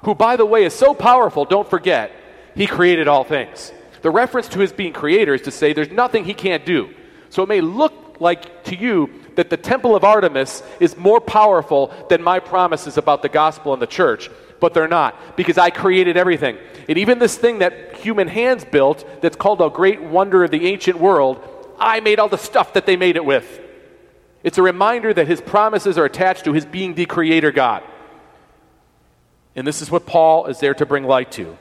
who, 0.05 0.14
by 0.14 0.37
the 0.37 0.46
way, 0.46 0.64
is 0.64 0.72
so 0.72 0.94
powerful, 0.94 1.44
don't 1.44 1.68
forget, 1.68 2.12
he 2.55 2.66
created 2.66 3.09
all 3.09 3.25
things. 3.25 3.72
The 4.03 4.11
reference 4.11 4.48
to 4.48 4.61
his 4.61 4.72
being 4.72 4.92
creator 4.92 5.35
is 5.35 5.42
to 5.42 5.51
say 5.51 5.72
there's 5.72 5.90
nothing 5.90 6.25
he 6.25 6.35
can't 6.35 6.64
do. 6.64 6.90
So 7.31 7.42
it 7.42 7.48
may 7.48 7.61
look 7.61 8.16
like 8.20 8.64
to 8.64 8.77
you 8.77 9.11
that 9.37 9.51
the 9.51 9.57
temple 9.57 9.96
of 9.96 10.05
Artemis 10.05 10.62
is 10.81 10.96
more 10.96 11.20
powerful 11.20 11.92
than 12.09 12.22
my 12.22 12.38
promises 12.40 12.96
about 12.98 13.22
the 13.22 13.29
gospel 13.29 13.72
and 13.72 13.83
the 13.83 13.87
church, 13.87 14.31
but 14.62 14.75
they're 14.75 14.87
not, 14.87 15.37
because 15.37 15.59
I 15.59 15.70
created 15.70 16.16
everything. 16.16 16.57
And 16.88 16.96
even 16.96 17.18
this 17.18 17.37
thing 17.37 17.59
that 17.59 17.96
human 17.96 18.29
hands 18.29 18.64
built, 18.64 19.05
that's 19.20 19.35
called 19.35 19.61
a 19.61 19.68
great 19.68 20.01
wonder 20.01 20.44
of 20.44 20.53
the 20.53 20.68
ancient 20.68 20.98
world, 20.98 21.42
I 21.81 21.98
made 21.98 22.20
all 22.20 22.29
the 22.29 22.38
stuff 22.38 22.75
that 22.75 22.87
they 22.87 22.94
made 22.94 23.16
it 23.16 23.25
with. 23.25 23.61
It's 24.44 24.59
a 24.59 24.62
reminder 24.62 25.12
that 25.12 25.27
his 25.27 25.40
promises 25.40 25.98
are 25.98 26.05
attached 26.05 26.44
to 26.44 26.53
his 26.53 26.64
being 26.64 26.94
the 26.94 27.07
creator 27.07 27.51
God. 27.51 27.83
And 29.57 29.66
this 29.66 29.83
is 29.83 29.90
what 29.90 30.07
Paul 30.07 30.46
is 30.46 30.61
there 30.61 30.75
to 30.75 30.87
bring 30.87 31.03
light 31.03 31.33
to. 31.33 31.59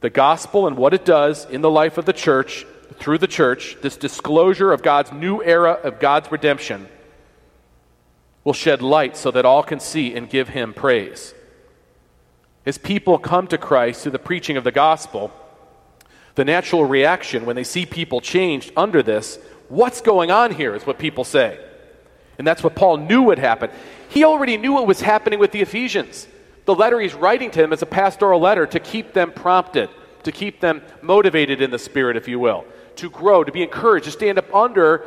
The 0.00 0.10
gospel 0.10 0.66
and 0.66 0.76
what 0.76 0.92
it 0.92 1.04
does 1.04 1.44
in 1.44 1.60
the 1.60 1.70
life 1.70 1.98
of 1.98 2.04
the 2.04 2.12
church 2.12 2.66
through 2.98 3.18
the 3.18 3.28
church, 3.28 3.76
this 3.80 3.96
disclosure 3.96 4.72
of 4.72 4.82
God's 4.82 5.12
new 5.12 5.40
era 5.40 5.72
of 5.72 6.00
God's 6.00 6.32
redemption 6.32 6.88
will 8.42 8.52
shed 8.52 8.82
light 8.82 9.16
so 9.16 9.30
that 9.30 9.44
all 9.44 9.62
can 9.62 9.78
see 9.78 10.14
and 10.14 10.28
give 10.28 10.48
him 10.48 10.74
praise. 10.74 11.32
As 12.66 12.76
people 12.76 13.18
come 13.18 13.46
to 13.48 13.58
Christ 13.58 14.02
through 14.02 14.12
the 14.12 14.18
preaching 14.18 14.56
of 14.56 14.64
the 14.64 14.72
gospel, 14.72 15.32
the 16.34 16.44
natural 16.44 16.84
reaction 16.84 17.46
when 17.46 17.56
they 17.56 17.64
see 17.64 17.86
people 17.86 18.20
changed 18.20 18.72
under 18.76 19.02
this, 19.02 19.38
what's 19.68 20.00
going 20.00 20.30
on 20.30 20.52
here, 20.52 20.74
is 20.74 20.86
what 20.86 20.98
people 20.98 21.24
say. 21.24 21.58
And 22.38 22.46
that's 22.46 22.62
what 22.62 22.74
Paul 22.74 22.98
knew 22.98 23.22
would 23.22 23.38
happen. 23.38 23.70
He 24.10 24.24
already 24.24 24.58
knew 24.58 24.72
what 24.72 24.86
was 24.86 25.00
happening 25.00 25.38
with 25.38 25.52
the 25.52 25.62
Ephesians. 25.62 26.26
The 26.66 26.74
letter 26.74 27.00
he's 27.00 27.14
writing 27.14 27.50
to 27.52 27.60
them 27.60 27.72
is 27.72 27.80
a 27.80 27.86
pastoral 27.86 28.40
letter 28.40 28.66
to 28.66 28.80
keep 28.80 29.14
them 29.14 29.32
prompted, 29.32 29.88
to 30.24 30.32
keep 30.32 30.60
them 30.60 30.82
motivated 31.00 31.62
in 31.62 31.70
the 31.70 31.78
Spirit, 31.78 32.16
if 32.16 32.28
you 32.28 32.38
will 32.38 32.66
to 32.96 33.10
grow, 33.10 33.44
to 33.44 33.52
be 33.52 33.62
encouraged, 33.62 34.06
to 34.06 34.10
stand 34.10 34.38
up 34.38 34.52
under 34.54 35.04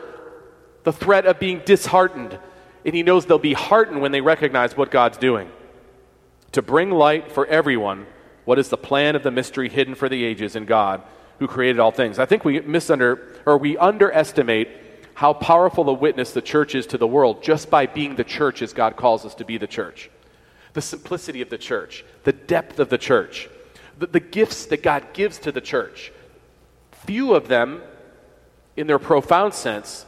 the 0.83 0.93
threat 0.93 1.25
of 1.25 1.39
being 1.39 1.61
disheartened. 1.65 2.37
And 2.85 2.95
he 2.95 3.03
knows 3.03 3.25
they'll 3.25 3.37
be 3.39 3.53
heartened 3.53 4.01
when 4.01 4.11
they 4.11 4.21
recognize 4.21 4.77
what 4.77 4.89
God's 4.91 5.17
doing. 5.17 5.51
To 6.53 6.61
bring 6.61 6.91
light 6.91 7.31
for 7.31 7.45
everyone 7.45 8.07
what 8.45 8.59
is 8.59 8.69
the 8.69 8.77
plan 8.77 9.15
of 9.15 9.23
the 9.23 9.31
mystery 9.31 9.69
hidden 9.69 9.95
for 9.95 10.09
the 10.09 10.23
ages 10.23 10.55
in 10.55 10.65
God 10.65 11.03
who 11.39 11.47
created 11.47 11.79
all 11.79 11.91
things. 11.91 12.19
I 12.19 12.25
think 12.25 12.43
we 12.43 12.59
misunder 12.61 13.37
or 13.45 13.57
we 13.57 13.77
underestimate 13.77 14.69
how 15.13 15.33
powerful 15.33 15.87
a 15.89 15.93
witness 15.93 16.31
the 16.31 16.41
church 16.41 16.75
is 16.75 16.87
to 16.87 16.97
the 16.97 17.07
world 17.07 17.43
just 17.43 17.69
by 17.69 17.85
being 17.85 18.15
the 18.15 18.23
church 18.23 18.61
as 18.61 18.73
God 18.73 18.95
calls 18.95 19.25
us 19.25 19.35
to 19.35 19.45
be 19.45 19.57
the 19.57 19.67
church. 19.67 20.09
The 20.73 20.81
simplicity 20.81 21.41
of 21.41 21.49
the 21.49 21.57
church, 21.57 22.05
the 22.23 22.33
depth 22.33 22.79
of 22.79 22.89
the 22.89 22.97
church, 22.97 23.49
the, 23.97 24.07
the 24.07 24.19
gifts 24.19 24.65
that 24.67 24.81
God 24.81 25.13
gives 25.13 25.39
to 25.39 25.51
the 25.51 25.61
church 25.61 26.11
few 27.05 27.33
of 27.33 27.47
them 27.47 27.81
in 28.77 28.87
their 28.87 28.99
profound 28.99 29.53
sense, 29.53 30.05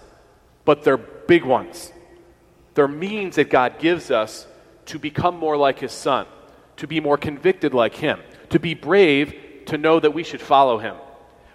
but 0.65 0.83
they're 0.83 0.97
big 0.97 1.43
ones. 1.43 1.91
They're 2.75 2.87
means 2.87 3.35
that 3.37 3.49
God 3.49 3.79
gives 3.79 4.11
us 4.11 4.45
to 4.91 4.99
become 4.99 5.37
more 5.37 5.55
like 5.55 5.79
His 5.79 5.93
Son, 5.93 6.25
to 6.75 6.85
be 6.85 6.99
more 6.99 7.17
convicted 7.17 7.73
like 7.73 7.95
Him, 7.95 8.19
to 8.49 8.59
be 8.59 8.73
brave, 8.73 9.63
to 9.67 9.77
know 9.77 9.97
that 9.97 10.13
we 10.13 10.21
should 10.21 10.41
follow 10.41 10.79
Him. 10.79 10.97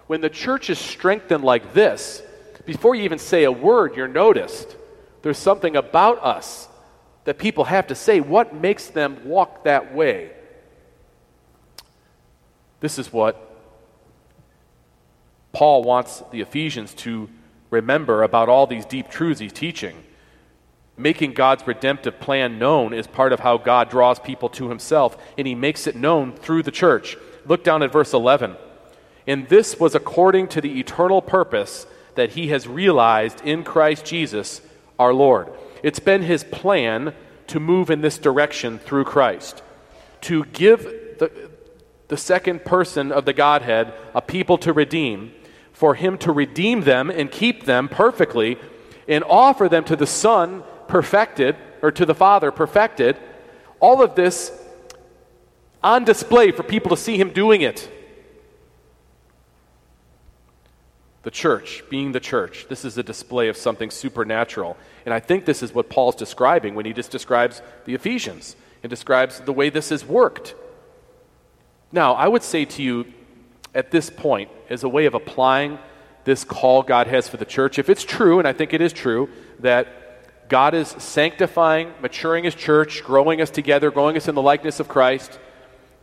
When 0.07 0.21
the 0.21 0.29
church 0.29 0.71
is 0.71 0.79
strengthened 0.79 1.43
like 1.43 1.75
this, 1.75 2.23
before 2.65 2.95
you 2.95 3.03
even 3.03 3.19
say 3.19 3.43
a 3.43 3.51
word, 3.51 3.95
you're 3.95 4.07
noticed. 4.07 4.75
There's 5.21 5.37
something 5.37 5.75
about 5.75 6.23
us 6.23 6.67
that 7.25 7.37
people 7.37 7.65
have 7.65 7.87
to 7.87 7.95
say. 7.95 8.21
What 8.21 8.55
makes 8.55 8.87
them 8.87 9.19
walk 9.23 9.65
that 9.65 9.93
way? 9.93 10.31
This 12.79 12.97
is 12.97 13.13
what 13.13 13.55
Paul 15.51 15.83
wants 15.83 16.23
the 16.31 16.41
Ephesians 16.41 16.95
to 16.95 17.29
remember 17.69 18.23
about 18.23 18.49
all 18.49 18.65
these 18.65 18.85
deep 18.85 19.09
truths 19.09 19.39
he's 19.39 19.53
teaching. 19.53 19.95
Making 20.97 21.33
God's 21.33 21.65
redemptive 21.67 22.19
plan 22.19 22.57
known 22.57 22.93
is 22.93 23.05
part 23.05 23.31
of 23.31 23.39
how 23.39 23.57
God 23.57 23.89
draws 23.89 24.19
people 24.19 24.49
to 24.49 24.69
himself, 24.69 25.15
and 25.37 25.45
he 25.45 25.55
makes 25.55 25.85
it 25.85 25.95
known 25.95 26.33
through 26.33 26.63
the 26.63 26.71
church. 26.71 27.17
Look 27.45 27.63
down 27.63 27.83
at 27.83 27.91
verse 27.91 28.13
11. 28.13 28.55
And 29.27 29.47
this 29.47 29.79
was 29.79 29.93
according 29.93 30.47
to 30.49 30.61
the 30.61 30.79
eternal 30.79 31.21
purpose 31.21 31.85
that 32.15 32.31
he 32.31 32.47
has 32.47 32.67
realized 32.67 33.41
in 33.41 33.63
Christ 33.63 34.05
Jesus 34.05 34.61
our 34.97 35.13
Lord. 35.13 35.51
It's 35.83 35.99
been 35.99 36.23
his 36.23 36.43
plan 36.43 37.13
to 37.47 37.59
move 37.59 37.91
in 37.91 38.01
this 38.01 38.17
direction 38.17 38.79
through 38.79 39.03
Christ, 39.03 39.61
to 40.21 40.45
give 40.45 40.83
the, 41.19 41.31
the 42.07 42.17
second 42.17 42.65
person 42.65 43.11
of 43.11 43.25
the 43.25 43.33
Godhead 43.33 43.93
a 44.15 44.21
people 44.21 44.57
to 44.59 44.73
redeem 44.73 45.31
for 45.77 45.93
him 45.93 46.17
to 46.17 46.31
redeem 46.31 46.81
them 46.81 47.11
and 47.11 47.31
keep 47.31 47.65
them 47.65 47.87
perfectly 47.87 48.57
and 49.07 49.23
offer 49.25 49.69
them 49.69 49.83
to 49.83 49.95
the 49.95 50.07
Son 50.07 50.63
perfected, 50.87 51.55
or 51.81 51.91
to 51.91 52.05
the 52.05 52.15
Father 52.15 52.51
perfected. 52.51 53.17
All 53.79 54.01
of 54.01 54.15
this 54.15 54.51
on 55.83 56.03
display 56.03 56.51
for 56.51 56.63
people 56.63 56.89
to 56.89 56.97
see 56.97 57.17
him 57.17 57.31
doing 57.31 57.61
it. 57.61 57.89
The 61.23 61.31
church, 61.31 61.83
being 61.89 62.13
the 62.13 62.19
church, 62.19 62.67
this 62.69 62.85
is 62.85 62.97
a 62.97 63.03
display 63.03 63.49
of 63.49 63.57
something 63.57 63.91
supernatural. 63.91 64.77
And 65.05 65.13
I 65.13 65.19
think 65.19 65.45
this 65.45 65.61
is 65.61 65.73
what 65.73 65.89
Paul's 65.89 66.15
describing 66.15 66.73
when 66.73 66.85
he 66.85 66.93
just 66.93 67.11
describes 67.11 67.61
the 67.85 67.93
Ephesians 67.93 68.55
and 68.81 68.89
describes 68.89 69.41
the 69.41 69.53
way 69.53 69.69
this 69.69 69.89
has 69.89 70.05
worked. 70.05 70.55
Now, 71.91 72.13
I 72.13 72.27
would 72.27 72.43
say 72.43 72.65
to 72.65 72.83
you 72.83 73.13
at 73.75 73.91
this 73.91 74.09
point 74.09 74.49
as 74.69 74.83
a 74.83 74.89
way 74.89 75.05
of 75.05 75.13
applying 75.13 75.79
this 76.23 76.43
call 76.43 76.83
God 76.83 77.07
has 77.07 77.27
for 77.27 77.37
the 77.37 77.45
church. 77.45 77.79
If 77.79 77.89
it's 77.89 78.03
true, 78.03 78.39
and 78.39 78.47
I 78.47 78.53
think 78.53 78.73
it 78.73 78.81
is 78.81 78.91
true, 78.93 79.29
that 79.59 79.87
God 80.49 80.73
is 80.73 80.87
sanctifying, 80.87 81.93
maturing 82.01 82.43
His 82.43 82.55
church, 82.55 83.03
growing 83.03 83.41
us 83.41 83.49
together, 83.49 83.91
growing 83.91 84.15
us 84.15 84.27
in 84.27 84.35
the 84.35 84.41
likeness 84.41 84.79
of 84.79 84.87
Christ, 84.87 85.39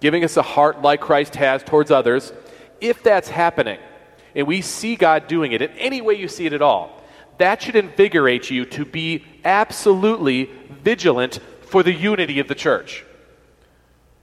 giving 0.00 0.24
us 0.24 0.36
a 0.36 0.42
heart 0.42 0.82
like 0.82 1.00
Christ 1.00 1.36
has 1.36 1.62
towards 1.62 1.90
others, 1.90 2.32
if 2.80 3.02
that's 3.02 3.28
happening, 3.28 3.78
and 4.34 4.46
we 4.46 4.60
see 4.60 4.96
God 4.96 5.28
doing 5.28 5.52
it 5.52 5.62
in 5.62 5.70
any 5.72 6.00
way 6.02 6.14
you 6.14 6.28
see 6.28 6.46
it 6.46 6.52
at 6.52 6.62
all, 6.62 7.02
that 7.38 7.62
should 7.62 7.76
invigorate 7.76 8.50
you 8.50 8.64
to 8.66 8.84
be 8.84 9.24
absolutely 9.44 10.50
vigilant 10.82 11.40
for 11.62 11.82
the 11.82 11.92
unity 11.92 12.38
of 12.38 12.48
the 12.48 12.54
church. 12.54 13.04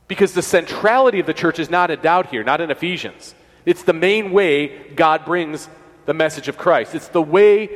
Because 0.08 0.34
the 0.34 0.42
centrality 0.42 1.20
of 1.20 1.26
the 1.26 1.34
church 1.34 1.58
is 1.58 1.70
not 1.70 1.90
in 1.90 2.00
doubt 2.02 2.28
here, 2.28 2.44
not 2.44 2.62
in 2.62 2.70
Ephesians. 2.70 3.34
It's 3.66 3.84
the 3.84 3.94
main 3.94 4.32
way 4.32 4.90
God 4.94 5.26
brings 5.26 5.68
the 6.06 6.14
message 6.14 6.48
of 6.48 6.58
Christ, 6.58 6.96
it's 6.96 7.08
the 7.08 7.22
way 7.22 7.70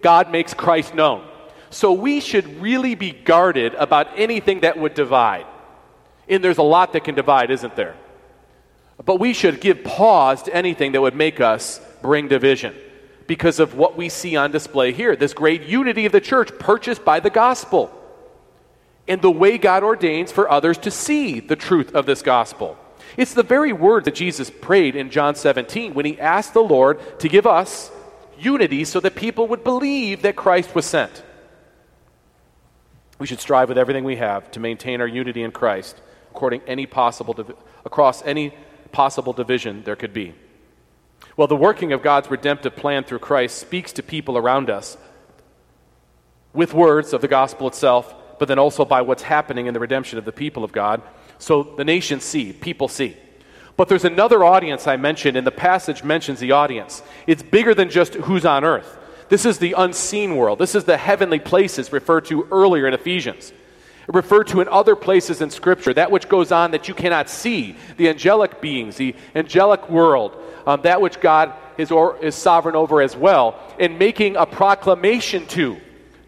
God 0.00 0.30
makes 0.30 0.54
Christ 0.54 0.94
known. 0.94 1.26
So 1.74 1.92
we 1.92 2.20
should 2.20 2.60
really 2.62 2.94
be 2.94 3.10
guarded 3.10 3.74
about 3.74 4.06
anything 4.16 4.60
that 4.60 4.78
would 4.78 4.94
divide. 4.94 5.44
And 6.28 6.42
there's 6.42 6.58
a 6.58 6.62
lot 6.62 6.92
that 6.92 7.02
can 7.02 7.16
divide, 7.16 7.50
isn't 7.50 7.74
there? 7.74 7.96
But 9.04 9.18
we 9.18 9.32
should 9.32 9.60
give 9.60 9.82
pause 9.82 10.44
to 10.44 10.54
anything 10.54 10.92
that 10.92 11.00
would 11.00 11.16
make 11.16 11.40
us 11.40 11.80
bring 12.00 12.28
division 12.28 12.76
because 13.26 13.58
of 13.58 13.74
what 13.74 13.96
we 13.96 14.08
see 14.08 14.36
on 14.36 14.52
display 14.52 14.92
here 14.92 15.16
this 15.16 15.34
great 15.34 15.64
unity 15.64 16.06
of 16.06 16.12
the 16.12 16.20
church 16.20 16.56
purchased 16.60 17.04
by 17.04 17.18
the 17.18 17.28
gospel 17.28 17.90
and 19.08 19.20
the 19.20 19.30
way 19.30 19.58
God 19.58 19.82
ordains 19.82 20.30
for 20.30 20.48
others 20.48 20.78
to 20.78 20.92
see 20.92 21.40
the 21.40 21.56
truth 21.56 21.92
of 21.92 22.06
this 22.06 22.22
gospel. 22.22 22.78
It's 23.16 23.34
the 23.34 23.42
very 23.42 23.72
word 23.72 24.04
that 24.04 24.14
Jesus 24.14 24.48
prayed 24.48 24.94
in 24.94 25.10
John 25.10 25.34
17 25.34 25.92
when 25.92 26.06
he 26.06 26.20
asked 26.20 26.54
the 26.54 26.62
Lord 26.62 27.18
to 27.18 27.28
give 27.28 27.48
us 27.48 27.90
unity 28.38 28.84
so 28.84 29.00
that 29.00 29.16
people 29.16 29.48
would 29.48 29.64
believe 29.64 30.22
that 30.22 30.36
Christ 30.36 30.76
was 30.76 30.86
sent. 30.86 31.24
We 33.18 33.26
should 33.26 33.40
strive 33.40 33.68
with 33.68 33.78
everything 33.78 34.04
we 34.04 34.16
have 34.16 34.50
to 34.52 34.60
maintain 34.60 35.00
our 35.00 35.06
unity 35.06 35.42
in 35.42 35.52
Christ 35.52 36.00
according 36.30 36.62
any 36.66 36.84
possible 36.84 37.32
divi- 37.32 37.54
across 37.84 38.24
any 38.24 38.52
possible 38.90 39.32
division 39.32 39.84
there 39.84 39.94
could 39.94 40.12
be. 40.12 40.34
Well, 41.36 41.46
the 41.46 41.56
working 41.56 41.92
of 41.92 42.02
God's 42.02 42.30
redemptive 42.30 42.74
plan 42.76 43.04
through 43.04 43.20
Christ 43.20 43.58
speaks 43.58 43.92
to 43.92 44.02
people 44.02 44.36
around 44.36 44.68
us 44.68 44.96
with 46.52 46.74
words 46.74 47.12
of 47.12 47.20
the 47.20 47.28
gospel 47.28 47.68
itself, 47.68 48.14
but 48.38 48.48
then 48.48 48.58
also 48.58 48.84
by 48.84 49.02
what's 49.02 49.22
happening 49.22 49.66
in 49.66 49.74
the 49.74 49.80
redemption 49.80 50.18
of 50.18 50.24
the 50.24 50.32
people 50.32 50.64
of 50.64 50.72
God. 50.72 51.02
So 51.38 51.62
the 51.62 51.84
nations 51.84 52.24
see, 52.24 52.52
people 52.52 52.88
see. 52.88 53.16
But 53.76 53.88
there's 53.88 54.04
another 54.04 54.44
audience 54.44 54.86
I 54.86 54.96
mentioned, 54.96 55.36
and 55.36 55.46
the 55.46 55.50
passage 55.50 56.04
mentions 56.04 56.38
the 56.38 56.52
audience. 56.52 57.02
It's 57.26 57.42
bigger 57.42 57.74
than 57.74 57.90
just 57.90 58.14
who's 58.14 58.44
on 58.44 58.64
earth. 58.64 58.98
This 59.34 59.46
is 59.46 59.58
the 59.58 59.74
unseen 59.76 60.36
world. 60.36 60.60
This 60.60 60.76
is 60.76 60.84
the 60.84 60.96
heavenly 60.96 61.40
places 61.40 61.90
referred 61.90 62.26
to 62.26 62.46
earlier 62.52 62.86
in 62.86 62.94
Ephesians. 62.94 63.52
Referred 64.06 64.46
to 64.46 64.60
in 64.60 64.68
other 64.68 64.94
places 64.94 65.40
in 65.40 65.50
Scripture, 65.50 65.92
that 65.92 66.12
which 66.12 66.28
goes 66.28 66.52
on 66.52 66.70
that 66.70 66.86
you 66.86 66.94
cannot 66.94 67.28
see, 67.28 67.74
the 67.96 68.08
angelic 68.08 68.60
beings, 68.60 68.94
the 68.94 69.16
angelic 69.34 69.90
world, 69.90 70.40
um, 70.68 70.82
that 70.82 71.00
which 71.00 71.20
God 71.20 71.52
is, 71.76 71.90
or, 71.90 72.16
is 72.18 72.36
sovereign 72.36 72.76
over 72.76 73.02
as 73.02 73.16
well, 73.16 73.58
and 73.80 73.98
making 73.98 74.36
a 74.36 74.46
proclamation 74.46 75.48
to. 75.48 75.78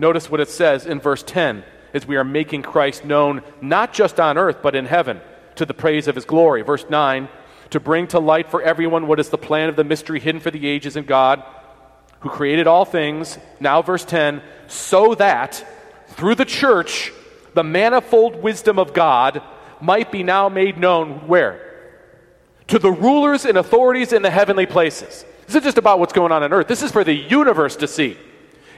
Notice 0.00 0.28
what 0.28 0.40
it 0.40 0.48
says 0.48 0.84
in 0.84 0.98
verse 0.98 1.22
10 1.22 1.62
as 1.94 2.08
we 2.08 2.16
are 2.16 2.24
making 2.24 2.62
Christ 2.62 3.04
known 3.04 3.44
not 3.60 3.92
just 3.92 4.18
on 4.18 4.36
earth, 4.36 4.56
but 4.64 4.74
in 4.74 4.84
heaven, 4.84 5.20
to 5.54 5.64
the 5.64 5.74
praise 5.74 6.08
of 6.08 6.16
his 6.16 6.24
glory. 6.24 6.62
Verse 6.62 6.84
9 6.90 7.28
to 7.70 7.80
bring 7.80 8.06
to 8.08 8.18
light 8.18 8.50
for 8.50 8.62
everyone 8.62 9.06
what 9.06 9.20
is 9.20 9.28
the 9.28 9.38
plan 9.38 9.68
of 9.68 9.76
the 9.76 9.84
mystery 9.84 10.20
hidden 10.20 10.40
for 10.40 10.52
the 10.52 10.68
ages 10.68 10.96
in 10.96 11.04
God, 11.04 11.42
who 12.20 12.28
created 12.28 12.66
all 12.66 12.84
things. 12.84 13.38
Now, 13.60 13.82
verse 13.82 14.04
10 14.04 14.42
so 14.68 15.14
that 15.14 15.64
through 16.08 16.34
the 16.34 16.44
church, 16.44 17.12
the 17.54 17.64
manifold 17.64 18.42
wisdom 18.42 18.78
of 18.78 18.92
God 18.92 19.42
might 19.80 20.10
be 20.10 20.22
now 20.22 20.48
made 20.48 20.78
known 20.78 21.26
where? 21.26 21.62
To 22.68 22.78
the 22.78 22.90
rulers 22.90 23.44
and 23.44 23.58
authorities 23.58 24.12
in 24.12 24.22
the 24.22 24.30
heavenly 24.30 24.66
places. 24.66 25.24
This 25.46 25.54
isn't 25.54 25.62
just 25.62 25.78
about 25.78 26.00
what's 26.00 26.12
going 26.12 26.32
on 26.32 26.42
on 26.42 26.52
earth, 26.52 26.68
this 26.68 26.82
is 26.82 26.92
for 26.92 27.04
the 27.04 27.14
universe 27.14 27.76
to 27.76 27.88
see. 27.88 28.18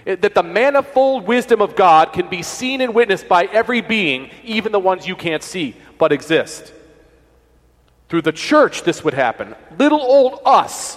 It, 0.05 0.23
that 0.23 0.35
the 0.35 0.43
manifold 0.43 1.27
wisdom 1.27 1.61
of 1.61 1.77
God 1.77 2.13
can 2.13 2.29
be 2.29 2.43
seen 2.43 2.81
and 2.81 2.95
witnessed 2.95 3.29
by 3.29 3.45
every 3.45 3.81
being, 3.81 4.31
even 4.43 4.73
the 4.73 4.79
ones 4.79 5.07
you 5.07 5.17
can't 5.17 5.43
see, 5.43 5.77
but 5.99 6.13
exist. 6.13 6.73
Through 8.09 8.23
the 8.23 8.33
church, 8.33 8.85
this 8.85 9.05
would 9.05 9.13
happen. 9.13 9.55
Little 9.79 10.01
old 10.01 10.41
us 10.45 10.97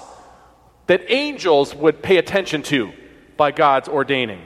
that 0.92 1.10
angels 1.10 1.74
would 1.74 2.04
pay 2.04 2.18
attention 2.18 2.62
to 2.62 2.92
by 3.38 3.50
God's 3.50 3.88
ordaining 3.88 4.42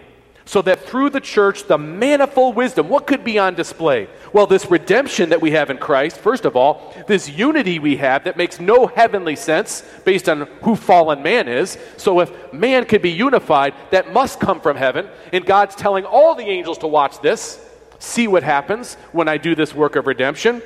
so 0.45 0.61
that 0.61 0.79
through 0.79 1.09
the 1.09 1.19
church, 1.19 1.63
the 1.63 1.79
manifold 1.79 2.55
wisdom, 2.55 2.87
what 2.87 3.07
could 3.07 3.23
be 3.23 3.39
on 3.39 3.55
display? 3.55 4.07
Well, 4.31 4.45
this 4.45 4.69
redemption 4.69 5.29
that 5.29 5.41
we 5.41 5.49
have 5.51 5.71
in 5.71 5.79
Christ, 5.79 6.19
first 6.19 6.45
of 6.45 6.55
all, 6.55 6.93
this 7.07 7.27
unity 7.27 7.79
we 7.79 7.97
have 7.97 8.25
that 8.25 8.37
makes 8.37 8.59
no 8.59 8.85
heavenly 8.85 9.35
sense 9.35 9.83
based 10.05 10.29
on 10.29 10.41
who 10.61 10.75
fallen 10.75 11.23
man 11.23 11.47
is. 11.47 11.79
So 11.97 12.19
if 12.19 12.53
man 12.53 12.85
could 12.85 13.01
be 13.01 13.09
unified, 13.09 13.73
that 13.89 14.13
must 14.13 14.39
come 14.39 14.61
from 14.61 14.77
heaven. 14.77 15.09
And 15.33 15.47
God's 15.47 15.73
telling 15.73 16.05
all 16.05 16.35
the 16.35 16.45
angels 16.45 16.77
to 16.79 16.87
watch 16.87 17.21
this, 17.21 17.59
see 17.97 18.27
what 18.27 18.43
happens 18.43 18.97
when 19.13 19.27
I 19.27 19.37
do 19.37 19.55
this 19.55 19.73
work 19.73 19.95
of 19.95 20.05
redemption. 20.05 20.61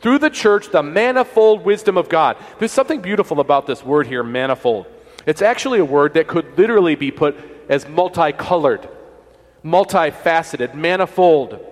Through 0.00 0.20
the 0.20 0.30
church, 0.30 0.70
the 0.70 0.82
manifold 0.82 1.62
wisdom 1.62 1.98
of 1.98 2.08
God. 2.08 2.38
There's 2.58 2.72
something 2.72 3.02
beautiful 3.02 3.38
about 3.38 3.66
this 3.66 3.84
word 3.84 4.06
here, 4.06 4.22
manifold. 4.22 4.86
It's 5.26 5.42
actually 5.42 5.78
a 5.78 5.84
word 5.84 6.14
that 6.14 6.26
could 6.26 6.56
literally 6.58 6.94
be 6.94 7.10
put 7.10 7.36
as 7.68 7.88
multicolored 7.88 8.88
multifaceted, 9.64 10.74
manifold. 10.74 11.66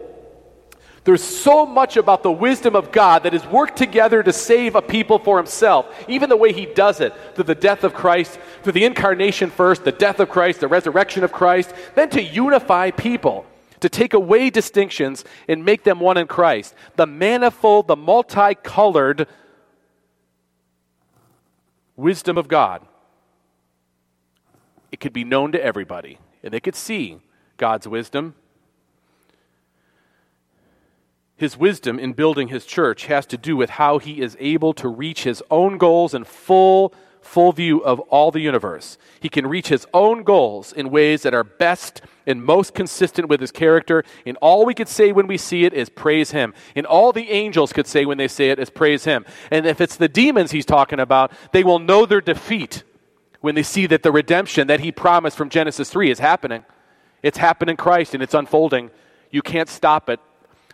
There's 1.05 1.23
so 1.23 1.65
much 1.65 1.97
about 1.97 2.23
the 2.23 2.31
wisdom 2.31 2.77
of 2.77 2.93
God 2.93 3.23
that 3.23 3.33
is 3.33 3.47
worked 3.47 3.79
together 3.79 4.23
to 4.23 4.33
save 4.33 4.75
a 4.75 4.83
people 4.83 5.19
for 5.19 5.39
himself, 5.39 5.87
even 6.07 6.29
the 6.29 6.37
way 6.37 6.53
he 6.53 6.67
does 6.67 7.01
it 7.01 7.15
through 7.35 7.45
the 7.45 7.55
death 7.55 7.83
of 7.83 7.95
Christ, 7.95 8.39
through 8.63 8.75
the 8.75 8.85
incarnation 8.85 9.49
first, 9.49 9.85
the 9.85 9.93
death 9.93 10.21
of 10.21 10.29
Christ, 10.29 10.61
the 10.61 10.69
resurrection 10.69 11.25
of 11.25 11.33
Christ, 11.33 11.73
then 11.95 12.11
to 12.11 12.23
unify 12.23 12.91
people, 12.91 13.47
to 13.81 13.89
take 13.89 14.13
away 14.13 14.51
distinctions 14.51 15.25
and 15.49 15.65
make 15.65 15.83
them 15.83 15.99
one 15.99 16.19
in 16.19 16.27
Christ. 16.27 16.75
The 16.97 17.07
manifold, 17.07 17.87
the 17.87 17.97
multicolored 17.97 19.29
wisdom 21.97 22.37
of 22.37 22.49
God. 22.49 22.87
It 24.91 25.01
could 25.01 25.13
be 25.13 25.25
known 25.25 25.53
to 25.53 25.63
everybody, 25.63 26.19
and 26.43 26.53
they 26.53 26.61
could 26.61 26.75
see 26.75 27.19
God's 27.57 27.87
wisdom. 27.87 28.35
His 31.37 31.57
wisdom 31.57 31.99
in 31.99 32.15
building 32.15 32.49
his 32.49 32.67
church 32.67 33.07
has 33.07 33.27
to 33.27 33.37
do 33.37 33.57
with 33.57 33.71
how 33.71 33.99
he 33.99 34.21
is 34.21 34.37
able 34.41 34.73
to 34.75 34.89
reach 34.89 35.23
his 35.23 35.43
own 35.51 35.79
goals 35.79 36.15
in 36.15 36.25
full 36.25 36.93
full 37.21 37.53
view 37.53 37.79
of 37.85 38.01
all 38.01 38.31
the 38.31 38.41
universe. 38.41 38.97
He 39.21 39.29
can 39.29 39.47
reach 39.47 39.69
his 39.69 39.87
own 39.93 40.23
goals 40.23 40.73
in 40.73 40.91
ways 40.91 41.23
that 41.23 41.35
are 41.35 41.45
best 41.45 42.01
and 42.27 42.43
most 42.43 42.75
consistent 42.75 43.29
with 43.29 43.41
his 43.41 43.53
character. 43.53 44.03
And 44.25 44.37
all 44.39 44.65
we 44.65 44.75
could 44.75 44.89
say 44.89 45.13
when 45.13 45.27
we 45.27 45.37
see 45.37 45.65
it 45.65 45.75
is 45.75 45.89
praise 45.89 46.31
him. 46.31 46.55
And 46.75 46.87
all 46.87 47.13
the 47.13 47.31
angels 47.31 47.73
could 47.73 47.87
say 47.87 48.05
when 48.05 48.19
they 48.19 48.29
say 48.29 48.51
it 48.51 48.59
is 48.59 48.71
praise 48.71 49.05
him. 49.05 49.27
And 49.51 49.67
if 49.67 49.81
it's 49.81 49.97
the 49.97 50.09
demons 50.09 50.53
he's 50.53 50.67
talking 50.67 51.01
about, 51.01 51.33
they 51.53 51.65
will 51.65 51.79
know 51.79 52.07
their 52.07 52.21
defeat 52.21 52.83
when 53.41 53.55
they 53.55 53.63
see 53.63 53.87
that 53.87 54.03
the 54.03 54.13
redemption 54.13 54.67
that 54.67 54.81
he 54.81 54.91
promised 54.91 55.37
from 55.37 55.49
Genesis 55.49 55.91
3 55.91 56.11
is 56.11 56.19
happening. 56.19 56.65
It's 57.23 57.39
happened 57.39 57.71
in 57.71 57.77
Christ 57.77 58.15
and 58.15 58.23
it's 58.23 58.35
unfolding. 58.35 58.91
You 59.31 59.43
can't 59.43 59.69
stop 59.69 60.09
it. 60.09 60.21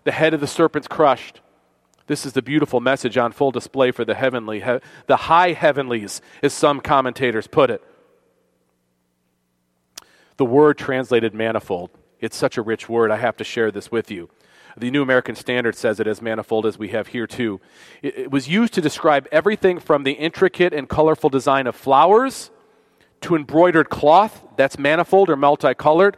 The 0.05 0.13
head 0.13 0.35
of 0.35 0.41
the 0.41 0.47
serpent's 0.47 0.89
crushed. 0.89 1.41
This 2.07 2.27
is 2.27 2.35
the 2.35 2.43
beautiful 2.43 2.81
message 2.81 3.17
on 3.17 3.33
full 3.33 3.51
display 3.51 3.91
for 3.91 4.05
the 4.05 4.15
heavenly, 4.15 4.63
the 5.07 5.17
high 5.17 5.53
heavenlies, 5.53 6.21
as 6.43 6.53
some 6.53 6.81
commentators 6.81 7.47
put 7.47 7.71
it. 7.71 7.83
The 10.37 10.45
word 10.45 10.77
translated 10.77 11.33
manifold. 11.33 11.91
It's 12.21 12.37
such 12.37 12.59
a 12.59 12.63
rich 12.63 12.89
word. 12.89 13.11
I 13.11 13.17
have 13.17 13.37
to 13.39 13.45
share 13.45 13.71
this 13.71 13.91
with 13.91 14.11
you. 14.11 14.29
The 14.77 14.91
New 14.91 15.03
American 15.03 15.37
Standard 15.37 15.77
says 15.77 16.01
it 16.01 16.07
as 16.07 16.21
manifold 16.21 16.67
as 16.67 16.77
we 16.77 16.89
have 16.89 17.09
here 17.09 17.27
too. 17.27 17.61
It, 18.03 18.19
it 18.19 18.31
was 18.31 18.49
used 18.49 18.75
to 18.75 18.81
describe 18.81 19.29
everything 19.31 19.79
from 19.79 20.03
the 20.03 20.13
intricate 20.13 20.75
and 20.75 20.89
colorful 20.89 21.31
design 21.31 21.67
of 21.67 21.77
flowers 21.77 22.51
to 23.25 23.37
embroidered 23.37 23.91
cloth, 23.91 24.43
that's 24.57 24.79
manifold 24.79 25.29
or 25.31 25.37
multicolored, 25.37 26.17